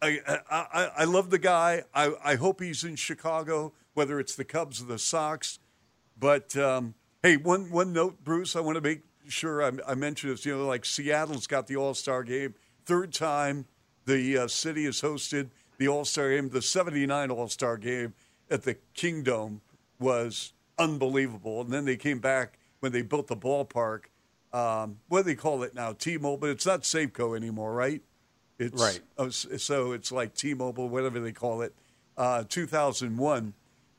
I 0.00 0.20
I, 0.48 0.90
I 0.98 1.04
love 1.04 1.30
the 1.30 1.38
guy. 1.38 1.82
I, 1.92 2.12
I 2.22 2.36
hope 2.36 2.60
he's 2.60 2.84
in 2.84 2.94
Chicago, 2.94 3.72
whether 3.94 4.20
it's 4.20 4.36
the 4.36 4.44
Cubs 4.44 4.80
or 4.80 4.84
the 4.84 5.00
Sox. 5.00 5.58
But 6.16 6.56
um, 6.56 6.94
hey, 7.24 7.36
one 7.38 7.72
one 7.72 7.92
note, 7.92 8.22
Bruce, 8.22 8.54
I 8.54 8.60
want 8.60 8.76
to 8.76 8.80
make 8.80 9.00
sure 9.26 9.64
I, 9.64 9.72
I 9.84 9.96
mention 9.96 10.30
this. 10.30 10.46
You 10.46 10.58
know, 10.58 10.64
like 10.64 10.84
Seattle's 10.84 11.48
got 11.48 11.66
the 11.66 11.74
All 11.74 11.94
Star 11.94 12.22
game, 12.22 12.54
third 12.84 13.12
time 13.12 13.64
the 14.04 14.38
uh, 14.38 14.46
city 14.46 14.84
has 14.84 15.00
hosted 15.00 15.50
the 15.78 15.88
All 15.88 16.04
Star 16.04 16.30
game. 16.30 16.50
The 16.50 16.62
'79 16.62 17.32
All 17.32 17.48
Star 17.48 17.76
game 17.78 18.14
at 18.48 18.62
the 18.62 18.76
Kingdome 18.94 19.60
was 19.98 20.52
unbelievable, 20.78 21.62
and 21.62 21.72
then 21.72 21.84
they 21.84 21.96
came 21.96 22.20
back 22.20 22.60
when 22.78 22.92
they 22.92 23.02
built 23.02 23.26
the 23.26 23.36
ballpark. 23.36 24.02
Um, 24.52 24.98
what 25.08 25.20
do 25.20 25.24
they 25.24 25.34
call 25.34 25.62
it 25.62 25.74
now? 25.74 25.92
T-Mobile, 25.92 26.38
but 26.38 26.50
it's 26.50 26.66
not 26.66 26.82
Safeco 26.82 27.36
anymore, 27.36 27.72
right? 27.72 28.02
It's, 28.58 28.80
right. 28.80 29.00
Oh, 29.18 29.28
so 29.28 29.92
it's 29.92 30.10
like 30.10 30.34
T-Mobile, 30.34 30.88
whatever 30.88 31.20
they 31.20 31.32
call 31.32 31.62
it. 31.62 31.74
Uh, 32.16 32.44
2001, 32.48 33.52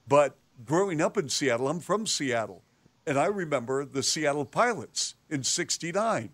but 0.07 0.35
growing 0.65 0.99
up 1.01 1.17
in 1.17 1.29
Seattle, 1.29 1.67
I'm 1.67 1.79
from 1.79 2.07
Seattle, 2.07 2.63
and 3.05 3.15
I 3.15 3.27
remember 3.27 3.85
the 3.85 4.01
Seattle 4.01 4.43
Pilots 4.43 5.13
in 5.29 5.43
'69. 5.43 6.31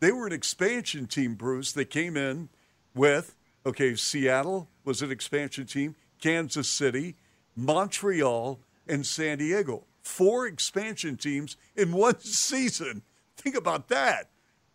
They 0.00 0.12
were 0.12 0.26
an 0.26 0.32
expansion 0.32 1.06
team, 1.06 1.34
Bruce. 1.34 1.72
They 1.72 1.84
came 1.84 2.16
in 2.16 2.48
with 2.94 3.36
okay, 3.66 3.96
Seattle 3.96 4.68
was 4.84 5.02
an 5.02 5.10
expansion 5.10 5.66
team, 5.66 5.96
Kansas 6.20 6.68
City, 6.68 7.16
Montreal, 7.56 8.60
and 8.86 9.04
San 9.04 9.38
Diego. 9.38 9.84
Four 10.02 10.46
expansion 10.46 11.16
teams 11.16 11.56
in 11.74 11.92
one 11.92 12.18
season. 12.20 13.02
Think 13.46 13.56
about 13.56 13.86
that. 13.90 14.30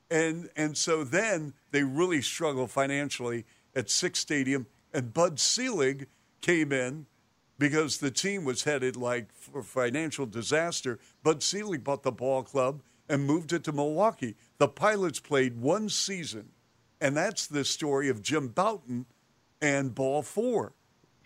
And 0.09 0.49
and 0.55 0.77
so 0.77 1.03
then 1.03 1.55
they 1.71 1.83
really 1.83 2.21
struggled 2.21 2.71
financially 2.71 3.43
at 3.75 3.89
Sick's 3.89 4.19
Stadium, 4.19 4.65
and 4.93 5.13
Bud 5.13 5.41
Selig 5.41 6.07
came 6.39 6.71
in 6.71 7.05
because 7.59 7.97
the 7.97 8.11
team 8.11 8.45
was 8.45 8.63
headed 8.63 8.95
like 8.95 9.33
for 9.33 9.61
financial 9.61 10.25
disaster. 10.25 10.99
Bud 11.21 11.43
Selig 11.43 11.83
bought 11.83 12.03
the 12.03 12.13
ball 12.13 12.43
club 12.43 12.81
and 13.09 13.25
moved 13.25 13.51
it 13.51 13.65
to 13.65 13.73
Milwaukee. 13.73 14.37
The 14.57 14.69
Pilots 14.69 15.19
played 15.19 15.59
one 15.59 15.89
season, 15.89 16.51
and 17.01 17.17
that's 17.17 17.47
the 17.47 17.65
story 17.65 18.07
of 18.07 18.21
Jim 18.21 18.47
Bouton 18.47 19.05
and 19.61 19.93
Ball 19.93 20.21
Four. 20.21 20.71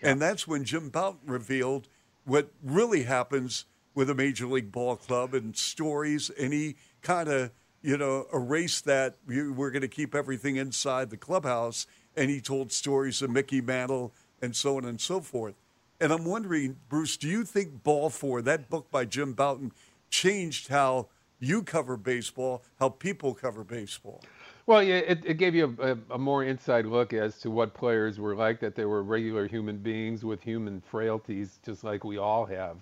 Yeah. 0.01 0.09
And 0.09 0.19
that's 0.19 0.47
when 0.47 0.63
Jim 0.63 0.89
Bouton 0.89 1.27
revealed 1.27 1.89
what 2.23 2.49
really 2.63 3.03
happens 3.03 3.65
with 3.95 4.09
a 4.09 4.13
major 4.13 4.45
league 4.45 4.71
ball 4.71 4.97
club 4.97 5.33
and 5.33 5.55
stories, 5.55 6.29
and 6.29 6.53
he 6.53 6.75
kind 7.05 7.29
of 7.29 7.51
you 7.81 7.97
know 7.97 8.27
erased 8.33 8.83
that. 8.85 9.15
We're 9.25 9.71
going 9.71 9.81
to 9.81 9.87
keep 9.87 10.13
everything 10.13 10.57
inside 10.57 11.09
the 11.09 11.17
clubhouse, 11.17 11.87
and 12.17 12.29
he 12.29 12.41
told 12.41 12.71
stories 12.71 13.21
of 13.21 13.29
Mickey 13.29 13.61
Mantle 13.61 14.13
and 14.41 14.55
so 14.55 14.77
on 14.77 14.85
and 14.85 14.99
so 14.99 15.21
forth. 15.21 15.55
And 16.01 16.11
I'm 16.11 16.25
wondering, 16.25 16.77
Bruce, 16.89 17.15
do 17.15 17.27
you 17.27 17.45
think 17.45 17.83
Ball 17.83 18.09
Four, 18.09 18.41
that 18.41 18.69
book 18.69 18.91
by 18.91 19.05
Jim 19.05 19.33
Bouton, 19.33 19.71
changed 20.09 20.67
how 20.67 21.07
you 21.39 21.63
cover 21.63 21.95
baseball, 21.95 22.63
how 22.79 22.89
people 22.89 23.33
cover 23.33 23.63
baseball? 23.63 24.21
Well, 24.65 24.81
yeah, 24.81 24.95
it, 24.95 25.23
it 25.23 25.33
gave 25.35 25.53
you 25.53 25.77
a, 25.79 26.15
a, 26.15 26.17
more 26.17 26.43
inside 26.43 26.87
look 26.87 27.13
as 27.13 27.37
to 27.41 27.51
what 27.51 27.75
players 27.75 28.19
were 28.19 28.35
like, 28.35 28.59
that 28.61 28.73
they 28.75 28.85
were 28.85 29.03
regular 29.03 29.47
human 29.47 29.77
beings 29.77 30.25
with 30.25 30.41
human 30.41 30.81
frailties, 30.81 31.59
just 31.63 31.83
like 31.83 32.03
we 32.03 32.17
all 32.17 32.45
have. 32.45 32.77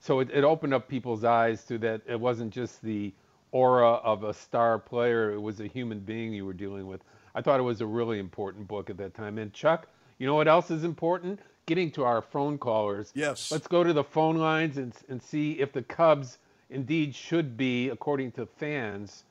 So 0.00 0.18
it, 0.18 0.30
it 0.32 0.42
opened 0.42 0.74
up 0.74 0.88
people's 0.88 1.22
eyes 1.22 1.64
to 1.66 1.78
that 1.78 2.02
it 2.08 2.18
wasn't 2.18 2.52
just 2.52 2.82
the 2.82 3.12
aura 3.52 3.92
of 3.94 4.24
a 4.24 4.34
star 4.34 4.78
player, 4.78 5.32
it 5.32 5.40
was 5.40 5.60
a 5.60 5.66
human 5.66 6.00
being 6.00 6.32
you 6.32 6.44
were 6.44 6.52
dealing 6.52 6.86
with. 6.86 7.02
I 7.34 7.42
thought 7.42 7.60
it 7.60 7.64
was 7.64 7.80
a 7.80 7.86
really 7.86 8.18
important 8.18 8.68
book 8.68 8.90
at 8.90 8.96
that 8.98 9.14
time. 9.14 9.38
And 9.38 9.52
Chuck, 9.52 9.88
you 10.18 10.26
know 10.26 10.34
what 10.34 10.48
else 10.48 10.70
is 10.70 10.84
important? 10.84 11.40
getting 11.68 11.90
to 11.92 12.02
our 12.02 12.22
phone 12.22 12.58
callers. 12.58 13.12
Yes. 13.14 13.52
Let's 13.52 13.68
go 13.68 13.84
to 13.84 13.92
the 13.92 14.02
phone 14.02 14.38
lines 14.38 14.78
and, 14.78 14.92
and 15.08 15.22
see 15.22 15.52
if 15.52 15.72
the 15.72 15.82
Cubs 15.82 16.38
indeed 16.70 17.14
should 17.14 17.56
be, 17.56 17.90
according 17.90 18.32
to 18.32 18.46
fans, 18.46 19.22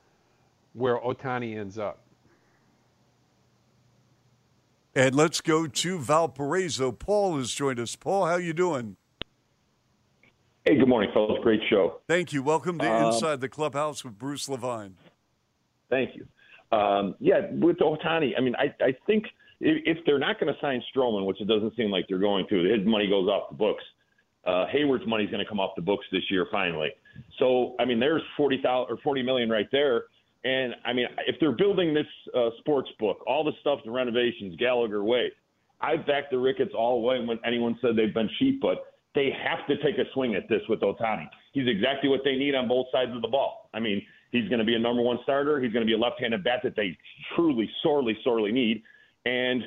where 0.72 0.96
Ohtani 0.98 1.58
ends 1.58 1.78
up. 1.78 1.98
And 4.94 5.14
let's 5.14 5.40
go 5.40 5.66
to 5.66 5.98
Valparaiso. 5.98 6.92
Paul 6.92 7.38
has 7.38 7.52
joined 7.52 7.78
us. 7.80 7.94
Paul, 7.96 8.26
how 8.26 8.36
you 8.36 8.52
doing? 8.52 8.96
Hey, 10.68 10.76
good 10.76 10.86
morning, 10.86 11.08
fellas. 11.14 11.38
Great 11.42 11.62
show. 11.70 12.02
Thank 12.06 12.34
you. 12.34 12.42
Welcome 12.42 12.78
to 12.80 12.92
um, 12.92 13.06
Inside 13.06 13.40
the 13.40 13.48
Clubhouse 13.48 14.04
with 14.04 14.18
Bruce 14.18 14.50
Levine. 14.50 14.96
Thank 15.88 16.10
you. 16.14 16.26
Um, 16.76 17.14
yeah, 17.20 17.50
with 17.52 17.78
Ohtani, 17.78 18.32
I 18.36 18.42
mean, 18.42 18.54
I, 18.56 18.74
I 18.84 18.94
think– 19.06 19.24
if 19.60 19.96
they're 20.04 20.18
not 20.18 20.38
going 20.38 20.52
to 20.52 20.60
sign 20.60 20.82
Stroman, 20.94 21.24
which 21.24 21.40
it 21.40 21.48
doesn't 21.48 21.74
seem 21.74 21.90
like 21.90 22.04
they're 22.06 22.18
going 22.18 22.46
to, 22.50 22.64
his 22.64 22.86
money 22.86 23.08
goes 23.08 23.28
off 23.28 23.48
the 23.48 23.56
books. 23.56 23.82
Uh, 24.46 24.66
Heyward's 24.70 25.06
money 25.06 25.24
is 25.24 25.30
going 25.30 25.42
to 25.42 25.48
come 25.48 25.58
off 25.58 25.70
the 25.74 25.80
books 25.80 26.04
this 26.12 26.22
year 26.30 26.46
finally. 26.52 26.90
So 27.38 27.74
I 27.80 27.86
mean, 27.86 27.98
there's 27.98 28.22
forty 28.36 28.60
thousand 28.62 28.94
or 28.94 28.98
forty 28.98 29.22
million 29.22 29.48
right 29.48 29.68
there. 29.72 30.04
And 30.44 30.74
I 30.84 30.92
mean, 30.92 31.06
if 31.26 31.36
they're 31.40 31.56
building 31.56 31.94
this 31.94 32.06
uh, 32.36 32.50
sports 32.58 32.90
book, 33.00 33.24
all 33.26 33.42
the 33.42 33.52
stuff, 33.62 33.80
the 33.86 33.90
renovations, 33.90 34.54
Gallagher 34.56 35.02
Way, 35.02 35.32
I 35.80 35.96
backed 35.96 36.30
the 36.30 36.38
Ricketts 36.38 36.72
all 36.76 37.00
the 37.00 37.06
way 37.06 37.24
when 37.24 37.40
anyone 37.44 37.78
said 37.80 37.96
they've 37.96 38.14
been 38.14 38.30
cheap, 38.38 38.60
but 38.60 38.84
they 39.14 39.30
have 39.44 39.66
to 39.66 39.76
take 39.82 39.98
a 39.98 40.04
swing 40.12 40.34
at 40.34 40.48
this 40.48 40.60
with 40.68 40.80
Ohtani. 40.80 41.28
He's 41.52 41.66
exactly 41.66 42.08
what 42.08 42.20
they 42.24 42.36
need 42.36 42.54
on 42.54 42.68
both 42.68 42.86
sides 42.92 43.10
of 43.14 43.22
the 43.22 43.28
ball. 43.28 43.70
I 43.74 43.80
mean, 43.80 44.02
he's 44.32 44.48
going 44.48 44.58
to 44.58 44.64
be 44.64 44.74
a 44.74 44.78
number 44.78 45.02
one 45.02 45.18
starter. 45.22 45.60
He's 45.60 45.72
going 45.72 45.84
to 45.84 45.86
be 45.86 45.94
a 45.94 45.98
left-handed 45.98 46.44
bat 46.44 46.60
that 46.64 46.76
they 46.76 46.96
truly, 47.34 47.68
sorely, 47.82 48.16
sorely 48.22 48.52
need. 48.52 48.82
And 49.24 49.62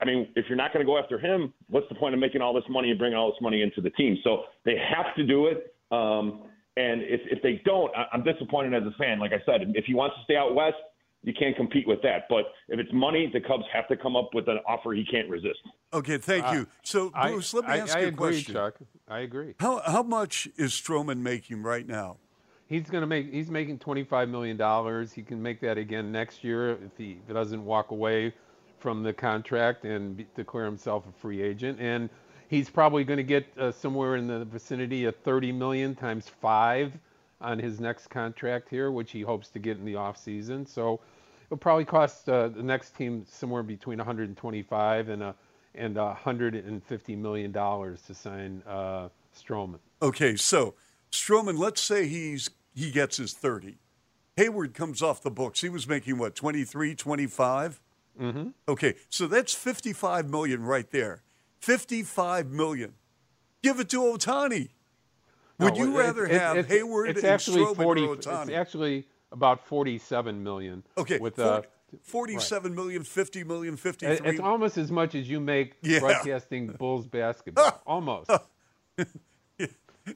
I 0.00 0.04
mean, 0.04 0.28
if 0.36 0.46
you're 0.48 0.56
not 0.56 0.72
going 0.72 0.84
to 0.84 0.90
go 0.90 0.98
after 0.98 1.18
him, 1.18 1.52
what's 1.68 1.88
the 1.88 1.94
point 1.94 2.14
of 2.14 2.20
making 2.20 2.40
all 2.40 2.54
this 2.54 2.64
money 2.68 2.90
and 2.90 2.98
bringing 2.98 3.18
all 3.18 3.30
this 3.30 3.40
money 3.40 3.62
into 3.62 3.80
the 3.80 3.90
team? 3.90 4.16
So 4.22 4.44
they 4.64 4.76
have 4.76 5.14
to 5.16 5.26
do 5.26 5.46
it. 5.46 5.74
Um, 5.90 6.44
and 6.76 7.02
if, 7.02 7.20
if 7.30 7.42
they 7.42 7.60
don't, 7.64 7.90
I'm 8.12 8.22
disappointed 8.22 8.74
as 8.74 8.86
a 8.86 8.96
fan. 8.96 9.18
Like 9.18 9.32
I 9.32 9.42
said, 9.44 9.72
if 9.74 9.84
he 9.86 9.94
wants 9.94 10.16
to 10.16 10.22
stay 10.24 10.36
out 10.36 10.54
west, 10.54 10.76
you 11.24 11.32
can't 11.36 11.56
compete 11.56 11.88
with 11.88 12.00
that. 12.02 12.26
But 12.28 12.44
if 12.68 12.78
it's 12.78 12.92
money, 12.92 13.28
the 13.32 13.40
Cubs 13.40 13.64
have 13.72 13.88
to 13.88 13.96
come 13.96 14.14
up 14.14 14.30
with 14.32 14.46
an 14.48 14.60
offer 14.68 14.92
he 14.92 15.04
can't 15.04 15.28
resist. 15.28 15.58
Okay, 15.92 16.18
thank 16.18 16.46
uh, 16.46 16.52
you. 16.52 16.66
So, 16.82 17.10
Bruce, 17.10 17.54
let 17.54 17.64
me 17.64 17.72
I, 17.72 17.78
ask 17.78 17.96
I, 17.96 18.00
you 18.00 18.04
a 18.06 18.08
agree, 18.08 18.30
question. 18.32 18.54
Chuck. 18.54 18.74
I 19.08 19.20
agree. 19.20 19.54
How 19.58 19.80
how 19.84 20.02
much 20.02 20.48
is 20.56 20.72
Stroman 20.72 21.18
making 21.18 21.62
right 21.62 21.86
now? 21.86 22.18
He's 22.66 22.90
going 22.90 23.00
to 23.00 23.06
make. 23.06 23.32
He's 23.32 23.50
making 23.50 23.78
twenty 23.78 24.04
five 24.04 24.28
million 24.28 24.56
dollars. 24.58 25.12
He 25.12 25.22
can 25.22 25.42
make 25.42 25.60
that 25.60 25.78
again 25.78 26.12
next 26.12 26.44
year 26.44 26.72
if 26.72 26.96
he, 26.98 27.18
doesn't 27.32 27.64
walk 27.64 27.90
away 27.90 28.34
from 28.78 29.02
the 29.02 29.12
contract 29.12 29.84
and 29.84 30.18
be, 30.18 30.26
declare 30.36 30.66
himself 30.66 31.04
a 31.08 31.20
free 31.20 31.40
agent. 31.40 31.80
And 31.80 32.10
he's 32.48 32.68
probably 32.68 33.04
going 33.04 33.16
to 33.16 33.22
get 33.22 33.46
uh, 33.58 33.72
somewhere 33.72 34.16
in 34.16 34.26
the 34.26 34.44
vicinity 34.44 35.06
of 35.06 35.16
30 35.16 35.52
million 35.52 35.94
times 35.94 36.30
five 36.40 36.92
on 37.40 37.58
his 37.58 37.80
next 37.80 38.08
contract 38.08 38.68
here, 38.68 38.90
which 38.90 39.10
he 39.10 39.22
hopes 39.22 39.48
to 39.48 39.58
get 39.58 39.78
in 39.78 39.84
the 39.84 39.96
off 39.96 40.18
season. 40.18 40.66
So 40.66 41.00
it'll 41.46 41.56
probably 41.56 41.86
cost 41.86 42.28
uh, 42.28 42.48
the 42.48 42.62
next 42.62 42.94
team 42.96 43.24
somewhere 43.26 43.62
between 43.62 43.98
125 43.98 45.08
and 45.08 45.22
a 45.22 45.34
and 45.74 45.96
150 45.96 47.16
million 47.16 47.52
dollars 47.52 48.02
to 48.02 48.14
sign 48.14 48.62
uh, 48.66 49.08
Stroman. 49.36 49.78
Okay, 50.02 50.36
so 50.36 50.74
Stroman, 51.10 51.58
let's 51.58 51.80
say 51.80 52.06
he's 52.06 52.50
he 52.74 52.90
gets 52.90 53.16
his 53.16 53.32
30. 53.32 53.78
Heyward 54.36 54.72
comes 54.74 55.02
off 55.02 55.22
the 55.22 55.30
books. 55.30 55.60
He 55.60 55.68
was 55.68 55.88
making 55.88 56.18
what 56.18 56.36
23, 56.36 56.94
25. 56.94 57.80
Mm-hmm. 58.20 58.48
Okay, 58.68 58.94
so 59.08 59.26
that's 59.26 59.52
55 59.52 60.28
million 60.28 60.62
right 60.62 60.88
there. 60.90 61.22
55 61.60 62.50
million. 62.50 62.94
Give 63.62 63.80
it 63.80 63.88
to 63.90 64.00
Ohtani. 64.00 64.70
Would 65.58 65.74
no, 65.74 65.84
you 65.84 65.98
rather 65.98 66.26
have 66.26 66.56
it's, 66.56 66.68
Heyward 66.68 67.08
it's 67.08 67.22
and 67.22 67.28
actually 67.28 67.62
Stroman 67.62 67.76
40, 67.82 68.02
or 68.02 68.16
Ohtani? 68.16 68.42
It's 68.42 68.50
actually 68.52 69.08
about 69.32 69.66
47 69.66 70.42
million. 70.42 70.84
Okay, 70.96 71.18
with 71.18 71.36
40, 71.36 71.50
uh, 71.50 71.62
Forty-seven 72.02 72.74
million, 72.74 73.02
fifty 73.02 73.44
million, 73.44 73.76
fifty-three. 73.76 74.28
It's 74.28 74.40
almost 74.40 74.76
as 74.76 74.90
much 74.92 75.14
as 75.14 75.28
you 75.28 75.40
make 75.40 75.76
Yeah. 75.82 76.00
broadcasting 76.00 76.66
Bulls 76.78 77.06
basketball. 77.06 77.80
almost. 77.86 78.30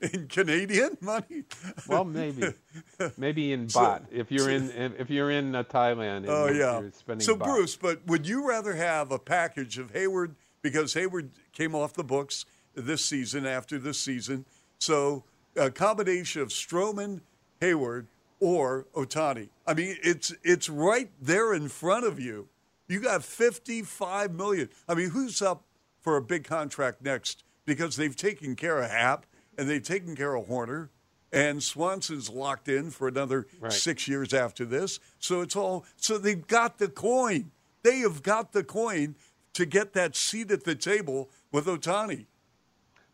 in 0.02 0.26
Canadian 0.28 0.96
money. 1.00 1.44
Well, 1.88 2.04
maybe, 2.04 2.52
maybe 3.16 3.52
in 3.52 3.66
baht. 3.66 4.04
if 4.10 4.30
you're 4.30 4.50
in 4.50 4.70
if 4.98 5.10
you're 5.10 5.30
in 5.30 5.54
uh, 5.54 5.64
Thailand. 5.64 6.26
Oh 6.28 6.46
you're- 6.46 6.58
yeah. 6.58 6.82
spending 6.92 7.24
So 7.24 7.36
baht. 7.36 7.44
Bruce, 7.44 7.76
but 7.76 8.06
would 8.06 8.26
you 8.26 8.46
rather 8.48 8.74
have 8.74 9.12
a 9.12 9.18
package 9.18 9.78
of 9.78 9.92
Heyward 9.92 10.34
because 10.62 10.94
Heyward 10.94 11.30
came 11.52 11.74
off 11.74 11.92
the 11.94 12.04
books 12.04 12.44
this 12.74 13.04
season 13.04 13.46
after 13.46 13.78
this 13.78 13.98
season? 13.98 14.46
So 14.78 15.24
a 15.56 15.70
combination 15.70 16.40
of 16.42 16.48
Stroman, 16.48 17.20
Heyward, 17.60 18.06
or 18.42 18.86
Ohtani. 18.96 19.48
I 19.68 19.72
mean, 19.74 19.96
it's 20.02 20.34
it's 20.42 20.68
right 20.68 21.08
there 21.20 21.54
in 21.54 21.68
front 21.68 22.04
of 22.04 22.18
you. 22.18 22.48
You 22.88 22.98
got 22.98 23.22
fifty-five 23.22 24.34
million. 24.34 24.68
I 24.88 24.94
mean, 24.94 25.10
who's 25.10 25.40
up 25.40 25.62
for 26.00 26.16
a 26.16 26.20
big 26.22 26.42
contract 26.42 27.02
next? 27.02 27.44
Because 27.64 27.94
they've 27.94 28.16
taken 28.16 28.56
care 28.56 28.78
of 28.82 28.90
Happ 28.90 29.26
and 29.56 29.70
they've 29.70 29.82
taken 29.82 30.16
care 30.16 30.34
of 30.34 30.48
Hoerner. 30.48 30.88
And 31.32 31.62
Swanson's 31.62 32.28
locked 32.28 32.68
in 32.68 32.90
for 32.90 33.06
another 33.06 33.46
Right. 33.60 33.72
six 33.72 34.08
years 34.08 34.34
after 34.34 34.64
this. 34.64 34.98
So 35.20 35.40
it's 35.40 35.54
all 35.54 35.86
so 35.96 36.18
they've 36.18 36.44
got 36.44 36.78
the 36.78 36.88
coin. 36.88 37.52
They 37.84 37.98
have 38.00 38.24
got 38.24 38.50
the 38.52 38.64
coin 38.64 39.14
to 39.52 39.64
get 39.64 39.92
that 39.92 40.16
seat 40.16 40.50
at 40.50 40.64
the 40.64 40.74
table 40.74 41.30
with 41.52 41.66
Ohtani. 41.66 42.26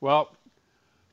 Well, 0.00 0.34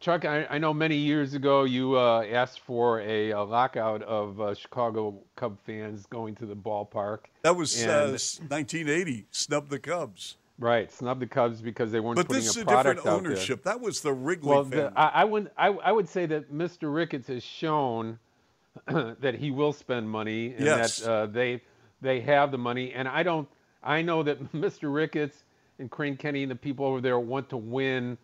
Chuck, 0.05 0.23
I, 0.23 0.45
I 0.51 0.59
know 0.59 0.71
many 0.71 0.97
years 0.97 1.33
ago 1.33 1.63
you 1.63 1.97
uh, 1.97 2.23
asked 2.31 2.59
for 2.59 3.01
a, 3.01 3.31
a 3.31 3.41
lockout 3.41 4.03
of 4.03 4.39
uh, 4.39 4.53
Chicago 4.53 5.17
Cub 5.35 5.57
fans 5.65 6.05
going 6.05 6.35
to 6.35 6.45
the 6.45 6.55
ballpark. 6.55 7.21
That 7.41 7.55
was 7.55 7.83
uh, 7.83 8.09
1980. 8.11 9.25
Snub 9.31 9.67
the 9.67 9.79
Cubs. 9.79 10.37
Right, 10.59 10.91
snub 10.91 11.19
the 11.19 11.25
Cubs 11.25 11.59
because 11.59 11.91
they 11.91 11.99
weren't 11.99 12.17
But 12.17 12.27
putting 12.27 12.43
this 12.43 12.51
is 12.51 12.57
a 12.57 12.61
a 12.61 12.65
different 12.65 13.03
ownership. 13.07 13.63
That 13.63 13.81
was 13.81 14.01
the 14.01 14.13
Wrigley 14.13 14.49
Well, 14.49 14.65
the, 14.65 14.93
I, 14.95 15.07
I 15.07 15.23
would 15.23 15.49
I, 15.57 15.69
I 15.69 15.91
would 15.91 16.07
say 16.07 16.27
that 16.27 16.53
Mr. 16.53 16.93
Ricketts 16.93 17.27
has 17.29 17.41
shown 17.41 18.19
that 18.87 19.33
he 19.33 19.49
will 19.49 19.73
spend 19.73 20.07
money 20.07 20.53
and 20.53 20.65
Yes. 20.65 20.99
that 20.99 21.11
uh, 21.11 21.25
they 21.25 21.63
they 22.01 22.21
have 22.21 22.51
the 22.51 22.59
money. 22.59 22.93
And 22.93 23.07
I 23.07 23.23
don't 23.23 23.47
I 23.81 24.03
know 24.03 24.21
that 24.21 24.39
Mr. 24.53 24.93
Ricketts 24.93 25.45
and 25.79 25.89
Crane 25.89 26.15
Kenney 26.15 26.43
and 26.43 26.51
the 26.51 26.55
people 26.55 26.85
over 26.85 27.01
there 27.01 27.17
want 27.17 27.49
to 27.49 27.57
win 27.57 28.19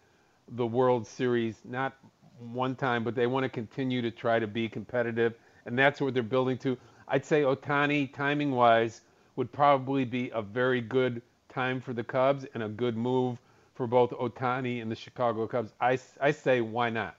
the 0.51 0.65
World 0.65 1.08
Series, 1.08 1.62
not 1.63 1.96
one 2.39 2.75
time, 2.75 3.03
but 3.03 3.15
they 3.15 3.27
want 3.27 3.43
to 3.43 3.50
continue 3.50 4.01
to 4.01 4.12
try 4.12 4.39
to 4.39 4.48
be 4.48 4.67
competitive, 4.67 5.34
and 5.65 5.77
that's 5.77 6.01
what 6.01 6.13
they're 6.13 6.24
building 6.24 6.58
to. 6.60 6.77
I'd 7.08 7.25
say 7.25 7.41
Ohtani, 7.41 8.13
timing 8.13 8.51
wise, 8.51 9.01
would 9.36 9.51
probably 9.51 10.05
be 10.05 10.29
a 10.34 10.41
very 10.41 10.81
good 10.81 11.22
time 11.50 11.81
for 11.81 11.93
the 11.93 12.03
Cubs 12.03 12.46
and 12.53 12.63
a 12.63 12.70
good 12.70 12.98
move 12.98 13.38
for 13.75 13.88
both 13.88 14.12
Ohtani 14.12 14.81
and 14.81 14.91
the 14.91 14.96
Chicago 14.96 15.48
Cubs. 15.48 15.74
I, 15.79 16.00
I 16.20 16.31
say, 16.31 16.62
why 16.62 16.89
not? 16.89 17.15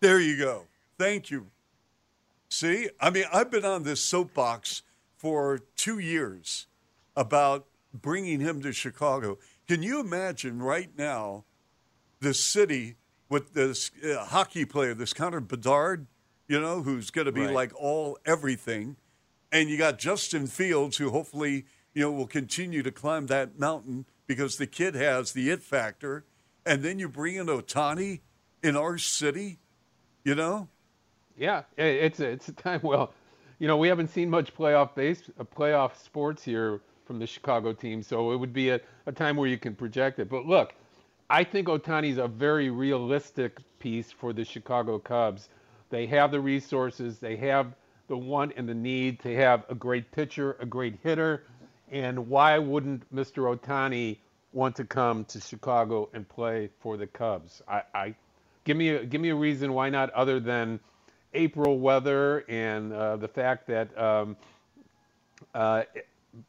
There 0.00 0.20
you 0.20 0.36
go. 0.36 0.66
Thank 0.98 1.30
you. 1.30 1.46
See, 2.48 2.88
I 3.00 3.10
mean, 3.10 3.24
I've 3.32 3.50
been 3.50 3.64
on 3.64 3.82
this 3.82 4.00
soapbox 4.00 4.82
for 5.16 5.60
two 5.76 5.98
years 5.98 6.66
about 7.16 7.66
bringing 7.92 8.40
him 8.40 8.60
to 8.62 8.72
Chicago. 8.72 9.38
Can 9.66 9.82
you 9.82 10.00
imagine 10.00 10.60
right 10.62 10.90
now 10.96 11.44
the 12.24 12.34
city 12.34 12.96
with 13.28 13.54
this 13.54 13.90
uh, 14.02 14.24
hockey 14.24 14.64
player, 14.64 14.94
this 14.94 15.12
Connor 15.12 15.40
Bedard, 15.40 16.06
you 16.48 16.60
know, 16.60 16.82
who's 16.82 17.10
going 17.10 17.26
to 17.26 17.32
be 17.32 17.42
Right. 17.42 17.54
like 17.54 17.72
all 17.74 18.18
everything, 18.26 18.96
and 19.52 19.68
you 19.70 19.78
got 19.78 19.98
Justin 19.98 20.46
Fields, 20.46 20.96
who 20.96 21.10
hopefully 21.10 21.66
you 21.94 22.02
know 22.02 22.10
will 22.10 22.26
continue 22.26 22.82
to 22.82 22.90
climb 22.90 23.26
that 23.26 23.58
mountain 23.58 24.06
because 24.26 24.56
the 24.56 24.66
kid 24.66 24.94
has 24.94 25.32
the 25.32 25.50
it 25.50 25.62
factor, 25.62 26.24
and 26.66 26.82
then 26.82 26.98
you 26.98 27.08
bring 27.08 27.36
in 27.36 27.46
Ohtani 27.46 28.20
in 28.62 28.76
our 28.76 28.98
city, 28.98 29.58
you 30.24 30.34
know. 30.34 30.68
Yeah, 31.36 31.62
it's 31.76 32.20
a, 32.20 32.28
it's 32.30 32.48
a 32.48 32.52
time. 32.52 32.80
Well, 32.82 33.12
you 33.58 33.68
know, 33.68 33.76
we 33.76 33.88
haven't 33.88 34.08
seen 34.08 34.30
much 34.30 34.54
playoff 34.54 34.94
base, 34.94 35.22
uh, 35.38 35.44
playoff 35.44 35.96
sports 36.02 36.42
here 36.42 36.80
from 37.06 37.18
the 37.18 37.26
Chicago 37.26 37.72
team, 37.72 38.02
so 38.02 38.32
it 38.32 38.36
would 38.36 38.52
be 38.52 38.70
a, 38.70 38.80
a 39.06 39.12
time 39.12 39.36
where 39.36 39.48
you 39.48 39.58
can 39.58 39.74
project 39.74 40.18
it. 40.18 40.28
But 40.28 40.46
look, 40.46 40.74
I 41.30 41.44
think 41.44 41.68
Ohtani's 41.68 42.18
a 42.18 42.28
very 42.28 42.70
realistic 42.70 43.58
piece 43.78 44.12
for 44.12 44.32
the 44.32 44.44
Chicago 44.44 44.98
Cubs. 44.98 45.48
They 45.88 46.06
have 46.06 46.30
the 46.30 46.40
resources, 46.40 47.18
they 47.18 47.36
have 47.36 47.74
the 48.08 48.16
want 48.16 48.52
and 48.56 48.68
the 48.68 48.74
need 48.74 49.20
to 49.20 49.34
have 49.34 49.64
a 49.70 49.74
great 49.74 50.12
pitcher, 50.12 50.56
a 50.60 50.66
great 50.66 50.98
hitter, 51.02 51.44
and 51.90 52.28
why 52.28 52.58
wouldn't 52.58 53.12
Mr. 53.14 53.56
Ohtani 53.56 54.18
want 54.52 54.76
to 54.76 54.84
come 54.84 55.24
to 55.26 55.40
Chicago 55.40 56.10
and 56.12 56.28
play 56.28 56.68
for 56.80 56.98
the 56.98 57.06
Cubs? 57.06 57.62
I, 57.66 57.82
I 57.94 58.14
give 58.64 58.76
me 58.76 58.90
a 58.90 59.04
give 59.04 59.20
me 59.20 59.30
a 59.30 59.34
reason 59.34 59.72
why 59.72 59.88
not, 59.88 60.10
other 60.10 60.40
than 60.40 60.78
April 61.32 61.78
weather 61.78 62.44
and 62.48 62.92
uh, 62.92 63.16
the 63.16 63.28
fact 63.28 63.66
that 63.68 63.96
um, 63.98 64.36
uh, 65.54 65.84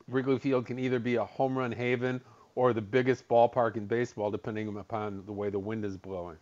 Wrigley 0.10 0.40
Field 0.40 0.66
can 0.66 0.80
either 0.80 1.00
be 1.00 1.16
a 1.16 1.24
home 1.24 1.58
run 1.58 1.72
haven 1.72 2.20
or 2.56 2.74
the 2.74 2.82
biggest 2.82 3.28
ballpark 3.28 3.76
in 3.76 3.86
baseball, 3.86 4.32
depending 4.32 4.76
upon 4.78 5.24
the 5.26 5.32
way 5.32 5.50
the 5.50 5.60
wind 5.60 5.86
is 5.86 5.98
blowing. 5.98 6.38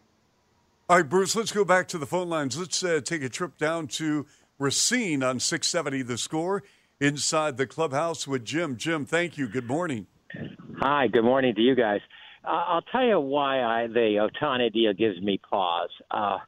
All 0.89 0.97
right, 0.97 1.09
Bruce, 1.09 1.35
let's 1.35 1.51
go 1.51 1.65
back 1.65 1.87
to 1.89 1.97
the 1.97 2.05
phone 2.05 2.29
lines. 2.29 2.57
Let's 2.57 2.83
uh, 2.83 3.01
take 3.03 3.23
a 3.23 3.29
trip 3.29 3.57
down 3.57 3.87
to 3.87 4.25
Racine 4.59 5.23
on 5.23 5.39
670 5.39 6.03
The 6.03 6.17
Score 6.17 6.63
inside 6.99 7.57
the 7.57 7.65
clubhouse 7.65 8.27
with 8.27 8.45
Jim. 8.45 8.77
Jim, 8.77 9.05
thank 9.05 9.37
you. 9.37 9.47
Good 9.47 9.67
morning. 9.67 10.07
Hi, 10.79 11.07
good 11.07 11.23
morning 11.23 11.55
to 11.55 11.61
you 11.61 11.75
guys. 11.75 12.01
Uh, 12.43 12.63
I'll 12.67 12.81
tell 12.81 13.05
you 13.05 13.19
why 13.19 13.61
I, 13.61 13.87
the 13.87 14.29
Ohtani 14.29 14.71
deal 14.73 14.93
gives 14.93 15.21
me 15.21 15.39
pause. 15.49 15.89
Uh, 16.11 16.39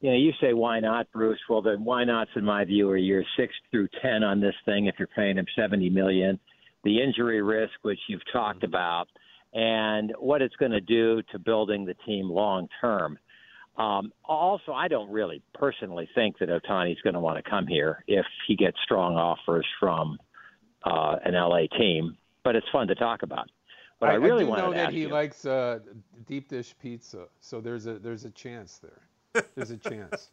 you 0.00 0.10
know, 0.10 0.16
you 0.16 0.32
say 0.40 0.52
why 0.52 0.80
not, 0.80 1.10
Bruce? 1.12 1.40
Well, 1.48 1.62
the 1.62 1.76
why 1.76 2.04
nots, 2.04 2.30
in 2.36 2.44
my 2.44 2.64
view, 2.64 2.88
are 2.90 2.96
years 2.96 3.26
six 3.36 3.52
through 3.70 3.88
ten 4.00 4.22
on 4.22 4.40
this 4.40 4.54
thing. 4.64 4.86
If 4.86 4.94
you're 4.98 5.08
paying 5.08 5.38
him 5.38 5.46
seventy 5.56 5.90
million, 5.90 6.38
the 6.88 7.02
injury 7.02 7.42
risk, 7.42 7.74
which 7.82 7.98
you've 8.08 8.22
talked 8.32 8.64
about, 8.64 9.08
and 9.52 10.14
what 10.18 10.40
it's 10.40 10.56
going 10.56 10.72
to 10.72 10.80
do 10.80 11.20
to 11.30 11.38
building 11.38 11.84
the 11.84 11.92
team 12.06 12.30
long 12.30 12.66
term. 12.80 13.18
Um, 13.76 14.10
also, 14.24 14.72
I 14.72 14.88
don't 14.88 15.10
really 15.10 15.42
personally 15.54 16.08
think 16.14 16.38
that 16.38 16.48
Ohtani's 16.48 17.00
going 17.02 17.12
to 17.12 17.20
want 17.20 17.42
to 17.44 17.48
come 17.48 17.66
here 17.66 18.02
if 18.08 18.24
he 18.46 18.56
gets 18.56 18.78
strong 18.82 19.16
offers 19.16 19.66
from 19.78 20.18
uh, 20.82 21.16
an 21.24 21.34
LA 21.34 21.66
team. 21.78 22.16
But 22.42 22.56
it's 22.56 22.66
fun 22.72 22.88
to 22.88 22.94
talk 22.94 23.22
about. 23.22 23.50
But 24.00 24.08
I, 24.08 24.14
really 24.14 24.44
do 24.44 24.50
wanted 24.50 24.62
know 24.62 24.72
that 24.72 24.92
he 24.92 25.02
you. 25.02 25.08
likes 25.08 25.44
uh, 25.44 25.80
deep 26.26 26.48
dish 26.48 26.74
pizza, 26.80 27.26
so 27.40 27.60
there's 27.60 27.86
a 27.86 27.98
there's 27.98 28.24
a 28.24 28.30
chance 28.30 28.78
there. 28.78 29.44
There's 29.54 29.70
a 29.70 29.76
chance. 29.76 30.30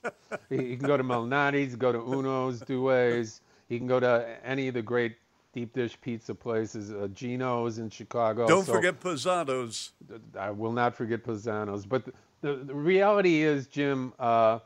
he, 0.49 0.57
he 0.57 0.77
can 0.77 0.87
go 0.87 0.95
to 0.95 1.03
Malnati's, 1.03 1.75
go 1.75 1.91
to 1.91 1.99
Uno's, 1.99 2.61
Due's. 2.61 3.41
He 3.67 3.77
can 3.77 3.87
go 3.87 3.99
to 3.99 4.37
any 4.43 4.67
of 4.67 4.73
the 4.75 4.81
great 4.81 5.17
deep 5.55 5.73
dish 5.73 5.97
pizza 6.01 6.35
places, 6.35 6.91
uh, 6.91 7.07
Gino's 7.13 7.79
in 7.79 7.89
Chicago. 7.89 8.45
Don't 8.45 8.65
So- 8.65 8.73
forget 8.73 8.99
Posados. 8.99 9.91
I 10.37 10.51
will 10.51 10.73
not 10.73 10.93
forget 10.93 11.23
Pizzanos. 11.23 11.87
But 11.87 12.05
the, 12.05 12.13
the, 12.41 12.55
the 12.65 12.75
reality 12.75 13.41
is, 13.41 13.65
Jim, 13.67 14.13
uh, 14.19 14.59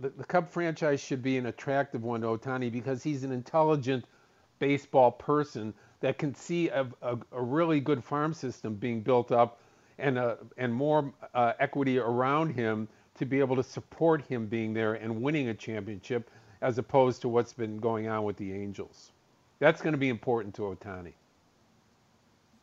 the, 0.00 0.10
the 0.10 0.24
Cub 0.24 0.48
franchise 0.50 1.00
should 1.00 1.22
be 1.22 1.38
an 1.38 1.46
attractive 1.46 2.02
one 2.02 2.22
to 2.22 2.26
Ohtani 2.26 2.72
because 2.72 3.04
he's 3.04 3.22
an 3.22 3.30
intelligent 3.30 4.04
baseball 4.58 5.12
person 5.12 5.72
that 6.00 6.18
can 6.18 6.34
see 6.34 6.68
a, 6.70 6.86
a, 7.02 7.16
a 7.32 7.40
really 7.40 7.78
good 7.78 8.02
farm 8.02 8.34
system 8.34 8.74
being 8.74 9.02
built 9.02 9.30
up 9.30 9.60
and, 9.98 10.18
uh, 10.18 10.36
and 10.56 10.74
more 10.74 11.12
uh, 11.34 11.52
equity 11.60 11.98
around 11.98 12.52
him 12.52 12.88
to 13.14 13.24
be 13.24 13.38
able 13.38 13.54
to 13.54 13.62
support 13.62 14.22
him 14.22 14.46
being 14.46 14.72
there 14.74 14.94
and 14.94 15.22
winning 15.22 15.50
a 15.50 15.54
championship 15.54 16.30
as 16.62 16.78
opposed 16.78 17.22
to 17.22 17.28
what's 17.28 17.52
been 17.52 17.78
going 17.78 18.08
on 18.08 18.24
with 18.24 18.36
the 18.36 18.52
Angels. 18.52 19.12
That's 19.60 19.80
going 19.80 19.92
to 19.92 19.98
be 19.98 20.08
important 20.08 20.56
to 20.56 20.62
Ohtani. 20.62 21.12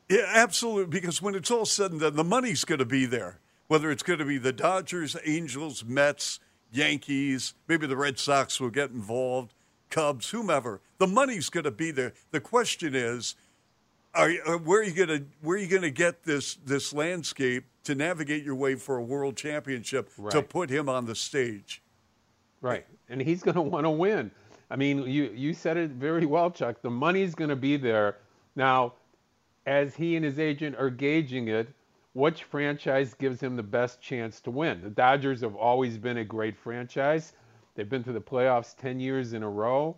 Yeah, 0.10 0.26
absolutely. 0.34 1.00
Because 1.00 1.22
when 1.22 1.36
it's 1.36 1.52
all 1.52 1.66
said 1.66 1.92
and 1.92 2.02
done, 2.02 2.16
the 2.16 2.24
money's 2.24 2.66
going 2.66 2.80
to 2.80 2.86
be 2.86 3.06
there. 3.06 3.40
Whether 3.68 3.92
it's 3.92 4.04
going 4.04 4.20
to 4.20 4.26
be 4.26 4.38
the 4.38 4.54
Dodgers, 4.54 5.16
Angels, 5.26 5.86
Mets, 5.86 6.40
Yankees, 6.72 7.54
maybe 7.68 7.86
the 7.86 7.98
Red 7.98 8.18
Sox 8.18 8.60
will 8.60 8.70
get 8.70 8.92
involved, 8.92 9.54
Cubs, 9.90 10.30
whomever. 10.30 10.82
The 10.98 11.08
money's 11.08 11.50
going 11.50 11.66
to 11.66 11.72
be 11.72 11.92
there. 11.92 12.14
The 12.32 12.40
question 12.40 12.96
is, 12.96 13.36
are 14.14 14.32
uh, 14.46 14.58
where 14.58 14.80
are 14.80 14.84
you 14.84 14.94
going 14.94 15.10
to 15.10 15.26
where 15.42 15.58
are 15.58 15.60
you 15.60 15.68
going 15.68 15.82
to 15.82 15.92
get 15.92 16.24
this 16.24 16.56
this 16.66 16.94
landscape 16.94 17.66
to 17.84 17.94
navigate 17.94 18.44
your 18.44 18.56
way 18.56 18.76
for 18.76 18.98
a 18.98 19.04
world 19.04 19.36
championship 19.36 20.10
to 20.32 20.42
put 20.42 20.70
him 20.70 20.90
on 20.90 21.06
the 21.06 21.16
stage? 21.16 21.82
Right. 22.62 22.86
And 23.10 23.22
he's 23.22 23.44
going 23.44 23.56
to 23.56 23.62
want 23.62 23.86
to 23.86 23.90
win. 23.90 24.32
I 24.70 24.76
mean, 24.76 25.04
you, 25.04 25.32
you 25.34 25.54
said 25.54 25.78
it 25.78 25.92
very 25.92 26.26
well, 26.26 26.52
Chuck. 26.52 26.82
The 26.82 26.90
money's 26.90 27.36
going 27.36 27.50
to 27.50 27.56
be 27.56 27.78
there. 27.78 28.18
Now, 28.56 28.94
as 29.66 29.96
he 29.96 30.16
and 30.16 30.26
his 30.26 30.40
agent 30.40 30.76
are 30.78 30.90
gauging 30.90 31.48
it, 31.48 31.70
which 32.14 32.44
franchise 32.44 33.14
gives 33.14 33.40
him 33.40 33.56
the 33.56 33.64
best 33.64 34.02
chance 34.02 34.42
to 34.42 34.52
win? 34.52 34.82
The 34.82 34.90
Dodgers 34.90 35.42
have 35.42 35.56
always 35.56 35.98
been 35.98 36.18
a 36.18 36.26
great 36.26 36.58
franchise. 36.58 37.34
They've 37.76 37.88
been 37.88 38.04
to 38.06 38.12
the 38.12 38.22
playoffs 38.22 38.76
10 38.76 39.00
years 39.00 39.34
in 39.34 39.44
a 39.44 39.50
row. 39.50 39.96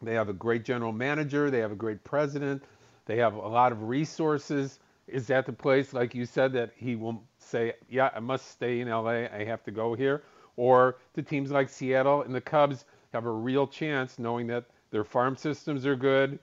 They 0.00 0.14
have 0.14 0.28
a 0.28 0.34
great 0.34 0.64
general 0.64 0.92
manager. 0.92 1.50
They 1.50 1.58
have 1.58 1.72
a 1.72 1.76
great 1.76 2.04
president. 2.04 2.62
They 3.06 3.16
have 3.16 3.34
a 3.34 3.48
lot 3.48 3.72
of 3.72 3.88
resources. 3.88 4.78
Is 5.08 5.26
that 5.26 5.46
the 5.46 5.52
place, 5.52 5.92
like 5.92 6.14
you 6.14 6.26
said, 6.26 6.52
that 6.52 6.72
he 6.76 6.96
will 6.96 7.22
say, 7.38 7.74
yeah, 7.88 8.10
I 8.14 8.20
must 8.20 8.50
stay 8.50 8.80
in 8.80 8.88
LA. 8.88 9.26
I 9.32 9.44
have 9.46 9.64
to 9.64 9.70
go 9.70 9.94
here? 9.94 10.22
Or 10.56 10.98
to 11.14 11.22
teams 11.22 11.50
like 11.50 11.68
Seattle 11.68 12.22
and 12.22 12.34
the 12.34 12.40
Cubs 12.40 12.84
have 13.16 13.26
a 13.26 13.30
real 13.30 13.66
chance 13.66 14.18
knowing 14.18 14.46
that 14.46 14.66
their 14.90 15.04
farm 15.04 15.36
systems 15.36 15.86
are 15.86 15.96
good. 15.96 16.38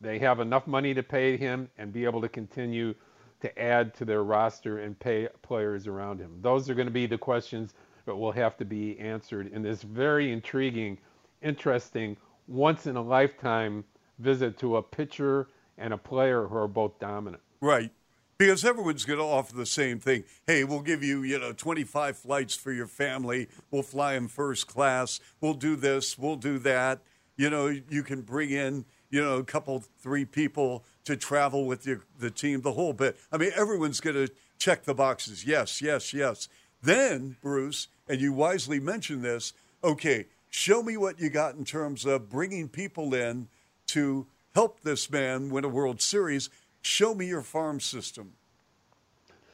They 0.00 0.18
have 0.18 0.40
enough 0.40 0.66
money 0.66 0.94
to 0.94 1.02
pay 1.02 1.36
him 1.36 1.68
and 1.76 1.92
be 1.92 2.06
able 2.06 2.22
to 2.22 2.28
continue 2.28 2.94
to 3.40 3.58
add 3.60 3.94
to 3.96 4.04
their 4.04 4.24
roster 4.24 4.78
and 4.78 4.98
pay 4.98 5.28
players 5.42 5.86
around 5.86 6.18
him. 6.18 6.38
Those 6.40 6.68
are 6.70 6.74
going 6.74 6.86
to 6.88 6.92
be 6.92 7.06
the 7.06 7.18
questions 7.18 7.74
that 8.06 8.16
will 8.16 8.32
have 8.32 8.56
to 8.56 8.64
be 8.64 8.98
answered 8.98 9.52
in 9.52 9.62
this 9.62 9.82
very 9.82 10.32
intriguing, 10.32 10.98
interesting, 11.42 12.16
once 12.46 12.86
in 12.86 12.96
a 12.96 13.02
lifetime 13.02 13.84
visit 14.18 14.58
to 14.58 14.78
a 14.78 14.82
pitcher 14.82 15.48
and 15.76 15.92
a 15.92 15.98
player 15.98 16.46
who 16.46 16.56
are 16.56 16.68
both 16.68 16.98
dominant. 16.98 17.42
Right. 17.60 17.92
Because 18.38 18.64
everyone's 18.64 19.04
going 19.04 19.18
to 19.18 19.24
offer 19.24 19.56
the 19.56 19.66
same 19.66 19.98
thing. 19.98 20.22
Hey, 20.46 20.62
we'll 20.62 20.80
give 20.80 21.02
you, 21.02 21.24
you 21.24 21.40
know, 21.40 21.52
25 21.52 22.16
flights 22.16 22.54
for 22.54 22.70
your 22.70 22.86
family. 22.86 23.48
We'll 23.72 23.82
fly 23.82 24.14
them 24.14 24.28
first 24.28 24.68
class. 24.68 25.18
We'll 25.40 25.54
do 25.54 25.74
this. 25.74 26.16
We'll 26.16 26.36
do 26.36 26.60
that. 26.60 27.00
You 27.36 27.50
know, 27.50 27.66
you 27.66 28.04
can 28.04 28.22
bring 28.22 28.50
in, 28.50 28.84
you 29.10 29.20
know, 29.20 29.38
a 29.38 29.44
couple, 29.44 29.82
three 29.98 30.24
people 30.24 30.84
to 31.04 31.16
travel 31.16 31.66
with 31.66 31.84
your, 31.84 32.02
the 32.20 32.30
team, 32.30 32.60
the 32.60 32.72
whole 32.72 32.92
bit. 32.92 33.18
I 33.32 33.38
mean, 33.38 33.50
everyone's 33.56 34.00
going 34.00 34.14
to 34.14 34.32
check 34.56 34.84
the 34.84 34.94
boxes. 34.94 35.44
Yes, 35.44 35.82
yes, 35.82 36.14
yes. 36.14 36.48
Then, 36.80 37.36
Bruce, 37.42 37.88
and 38.08 38.20
you 38.20 38.32
wisely 38.32 38.78
mentioned 38.78 39.24
this, 39.24 39.52
okay, 39.82 40.26
show 40.48 40.80
me 40.80 40.96
what 40.96 41.18
you 41.18 41.28
got 41.28 41.56
in 41.56 41.64
terms 41.64 42.04
of 42.04 42.30
bringing 42.30 42.68
people 42.68 43.14
in 43.14 43.48
to 43.88 44.28
help 44.54 44.80
this 44.82 45.10
man 45.10 45.50
win 45.50 45.64
a 45.64 45.68
World 45.68 46.00
Series. 46.00 46.50
Show 46.88 47.14
me 47.14 47.26
your 47.26 47.42
farm 47.42 47.80
system. 47.80 48.32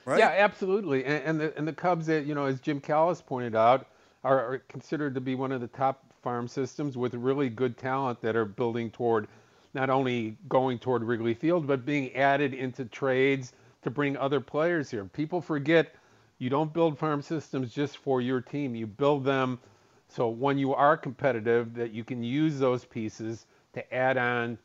Right? 0.05 0.20
Yeah, 0.20 0.35
absolutely. 0.38 1.05
And, 1.05 1.25
and 1.25 1.40
the 1.40 1.59
and 1.59 1.66
the 1.66 1.73
Cubs, 1.73 2.09
uh, 2.09 2.14
you 2.14 2.33
know, 2.33 2.44
as 2.44 2.61
Jim 2.61 2.81
Callis 2.81 3.20
pointed 3.20 3.57
out, 3.57 3.88
are, 4.23 4.38
are 4.38 4.59
considered 4.68 5.16
to 5.16 5.20
be 5.20 5.35
one 5.35 5.51
of 5.51 5.61
the 5.61 5.66
top 5.66 6.05
farm 6.23 6.47
systems 6.47 6.97
with 6.97 7.12
really 7.14 7.49
good 7.49 7.77
talent 7.77 8.20
that 8.23 8.37
are 8.37 8.44
building 8.44 8.88
toward 8.88 9.27
not 9.75 9.90
only 9.90 10.37
going 10.49 10.79
toward 10.79 11.03
Wrigley 11.03 11.35
Field, 11.35 11.66
but 11.66 11.85
being 11.85 12.14
added 12.14 12.55
into 12.55 12.85
trades 12.85 13.53
to 13.83 13.90
bring 13.90 14.16
other 14.16 14.38
players 14.38 14.88
here. 14.88 15.05
People 15.05 15.40
forget 15.40 15.97
you 16.38 16.49
don't 16.49 16.73
build 16.73 16.97
farm 16.97 17.20
systems 17.20 17.75
just 17.75 17.97
for 17.97 18.20
your 18.20 18.40
team. 18.40 18.77
You 18.77 18.87
build 18.87 19.25
them 19.25 19.59
so 20.07 20.29
when 20.29 20.57
you 20.57 20.73
are 20.73 20.97
competitive, 20.97 21.75
that 21.75 21.90
you 21.90 22.05
can 22.05 22.23
use 22.23 22.61
those 22.61 22.85
pieces 22.85 23.47
to 23.73 23.92
add 23.92 24.16
on 24.16 24.57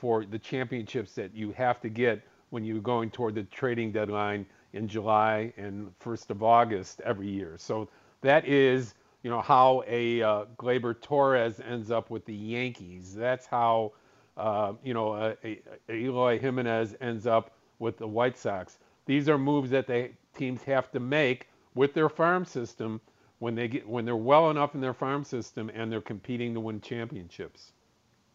for 0.00 0.24
the 0.24 0.38
championships 0.38 1.12
that 1.12 1.34
you 1.34 1.52
have 1.52 1.80
to 1.82 1.90
get 1.90 2.22
when 2.48 2.64
you're 2.64 2.80
going 2.80 3.10
toward 3.10 3.34
the 3.34 3.44
trading 3.44 3.92
deadline 3.92 4.46
in 4.72 4.88
July 4.88 5.52
and 5.58 5.92
1st 6.00 6.30
of 6.30 6.42
August 6.42 7.02
every 7.04 7.28
year. 7.28 7.56
So 7.58 7.88
that 8.22 8.46
is, 8.46 8.94
you 9.22 9.30
know, 9.30 9.42
how 9.42 9.84
a 9.86 10.22
uh, 10.22 10.44
Gleyber 10.58 10.98
Torres 11.00 11.60
ends 11.60 11.90
up 11.90 12.08
with 12.08 12.24
the 12.24 12.34
Yankees. 12.34 13.14
That's 13.14 13.46
how, 13.46 13.92
uh, 14.38 14.72
you 14.82 14.94
know, 14.94 15.14
a, 15.14 15.36
a, 15.44 15.60
a 15.88 15.94
Eloy 15.94 16.38
Jimenez 16.38 16.96
ends 17.00 17.26
up 17.26 17.52
with 17.78 17.98
the 17.98 18.06
White 18.06 18.38
Sox. 18.38 18.78
These 19.04 19.28
are 19.28 19.38
moves 19.38 19.70
that 19.70 19.86
the 19.86 20.10
teams 20.34 20.62
have 20.62 20.90
to 20.92 21.00
make 21.00 21.48
with 21.74 21.92
their 21.92 22.08
farm 22.08 22.44
system 22.44 23.00
when 23.38 23.54
they 23.54 23.68
get 23.68 23.88
when 23.88 24.04
they're 24.04 24.16
well 24.16 24.50
enough 24.50 24.74
in 24.74 24.80
their 24.80 24.94
farm 24.94 25.24
system 25.24 25.70
and 25.74 25.90
they're 25.90 26.00
competing 26.00 26.54
to 26.54 26.60
win 26.60 26.80
championships. 26.80 27.72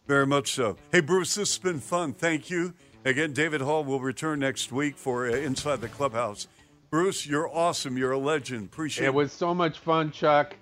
Very 0.07 0.27
much 0.27 0.53
so. 0.53 0.77
Hey, 0.91 0.99
Bruce, 0.99 1.35
this 1.35 1.55
has 1.55 1.59
been 1.59 1.79
fun. 1.79 2.13
Thank 2.13 2.49
you. 2.49 2.73
Again, 3.05 3.33
David 3.33 3.61
Haugh 3.61 3.85
will 3.85 3.99
return 3.99 4.39
next 4.39 4.71
week 4.71 4.97
for 4.97 5.27
uh, 5.27 5.33
Inside 5.33 5.81
the 5.81 5.87
Clubhouse. 5.87 6.47
Bruce, 6.89 7.25
you're 7.25 7.49
awesome. 7.49 7.97
You're 7.97 8.11
a 8.11 8.17
legend. 8.17 8.65
Appreciate 8.65 9.05
it. 9.05 9.07
It 9.07 9.13
was 9.13 9.31
so 9.31 9.53
much 9.53 9.79
fun, 9.79 10.11
Chuck. 10.11 10.55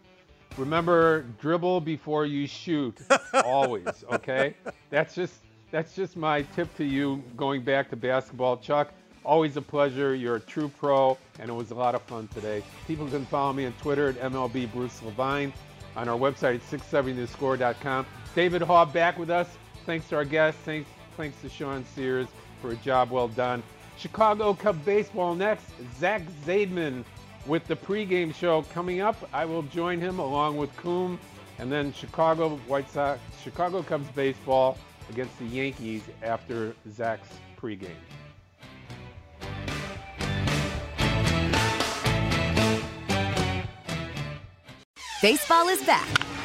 Remember, 0.57 1.25
dribble 1.39 1.81
before 1.81 2.25
you 2.25 2.47
shoot. 2.47 2.97
Always, 3.45 4.03
okay? 4.11 4.55
That's 4.89 5.15
just 5.15 5.35
that's 5.71 5.95
just 5.95 6.15
my 6.15 6.43
tip 6.55 6.73
to 6.77 6.85
you 6.85 7.23
going 7.35 7.63
back 7.63 7.89
to 7.89 7.95
basketball, 7.95 8.57
Chuck. 8.57 8.93
Always 9.25 9.57
a 9.57 9.61
pleasure. 9.61 10.13
You're 10.15 10.35
a 10.35 10.39
true 10.39 10.69
pro, 10.79 11.17
and 11.39 11.49
it 11.49 11.53
was 11.53 11.71
a 11.71 11.75
lot 11.75 11.95
of 11.95 12.01
fun 12.03 12.27
today. 12.27 12.61
People 12.87 13.07
can 13.07 13.25
follow 13.25 13.53
me 13.53 13.65
on 13.65 13.73
Twitter 13.73 14.09
at 14.09 14.15
MLB 14.15 14.71
Bruce 14.71 15.01
Levine, 15.01 15.51
on 15.95 16.07
our 16.07 16.17
website 16.17 16.55
at 16.55 16.79
670thescore.com. 16.79 18.05
David 18.35 18.61
Haugh 18.61 18.91
back 18.91 19.17
with 19.17 19.29
us. 19.29 19.47
Thanks 19.85 20.07
to 20.09 20.15
our 20.15 20.25
guests. 20.25 20.59
Thanks, 20.63 20.89
thanks 21.17 21.39
to 21.41 21.49
Sean 21.49 21.85
Sears 21.95 22.27
for 22.61 22.71
a 22.71 22.75
job 22.77 23.11
well 23.11 23.27
done. 23.27 23.61
Chicago 23.97 24.53
Cub 24.53 24.83
baseball 24.85 25.35
next. 25.35 25.65
Zach 25.99 26.23
Zaidman 26.45 27.03
with 27.45 27.65
the 27.67 27.75
pregame 27.75 28.33
show 28.33 28.63
coming 28.73 29.01
up. 29.01 29.15
I 29.33 29.45
will 29.45 29.63
join 29.63 29.99
him 29.99 30.19
along 30.19 30.57
with 30.57 30.75
Coom, 30.77 31.19
and 31.59 31.71
then 31.71 31.93
Chicago 31.93 32.57
White 32.67 32.89
Sox, 32.89 33.19
Chicago 33.43 33.83
Cubs 33.83 34.09
baseball 34.09 34.77
against 35.09 35.37
the 35.37 35.45
Yankees 35.45 36.01
after 36.23 36.75
Zach's 36.89 37.29
pregame. 37.61 37.89
Baseball 45.21 45.69
is 45.69 45.81
back, 45.85 46.07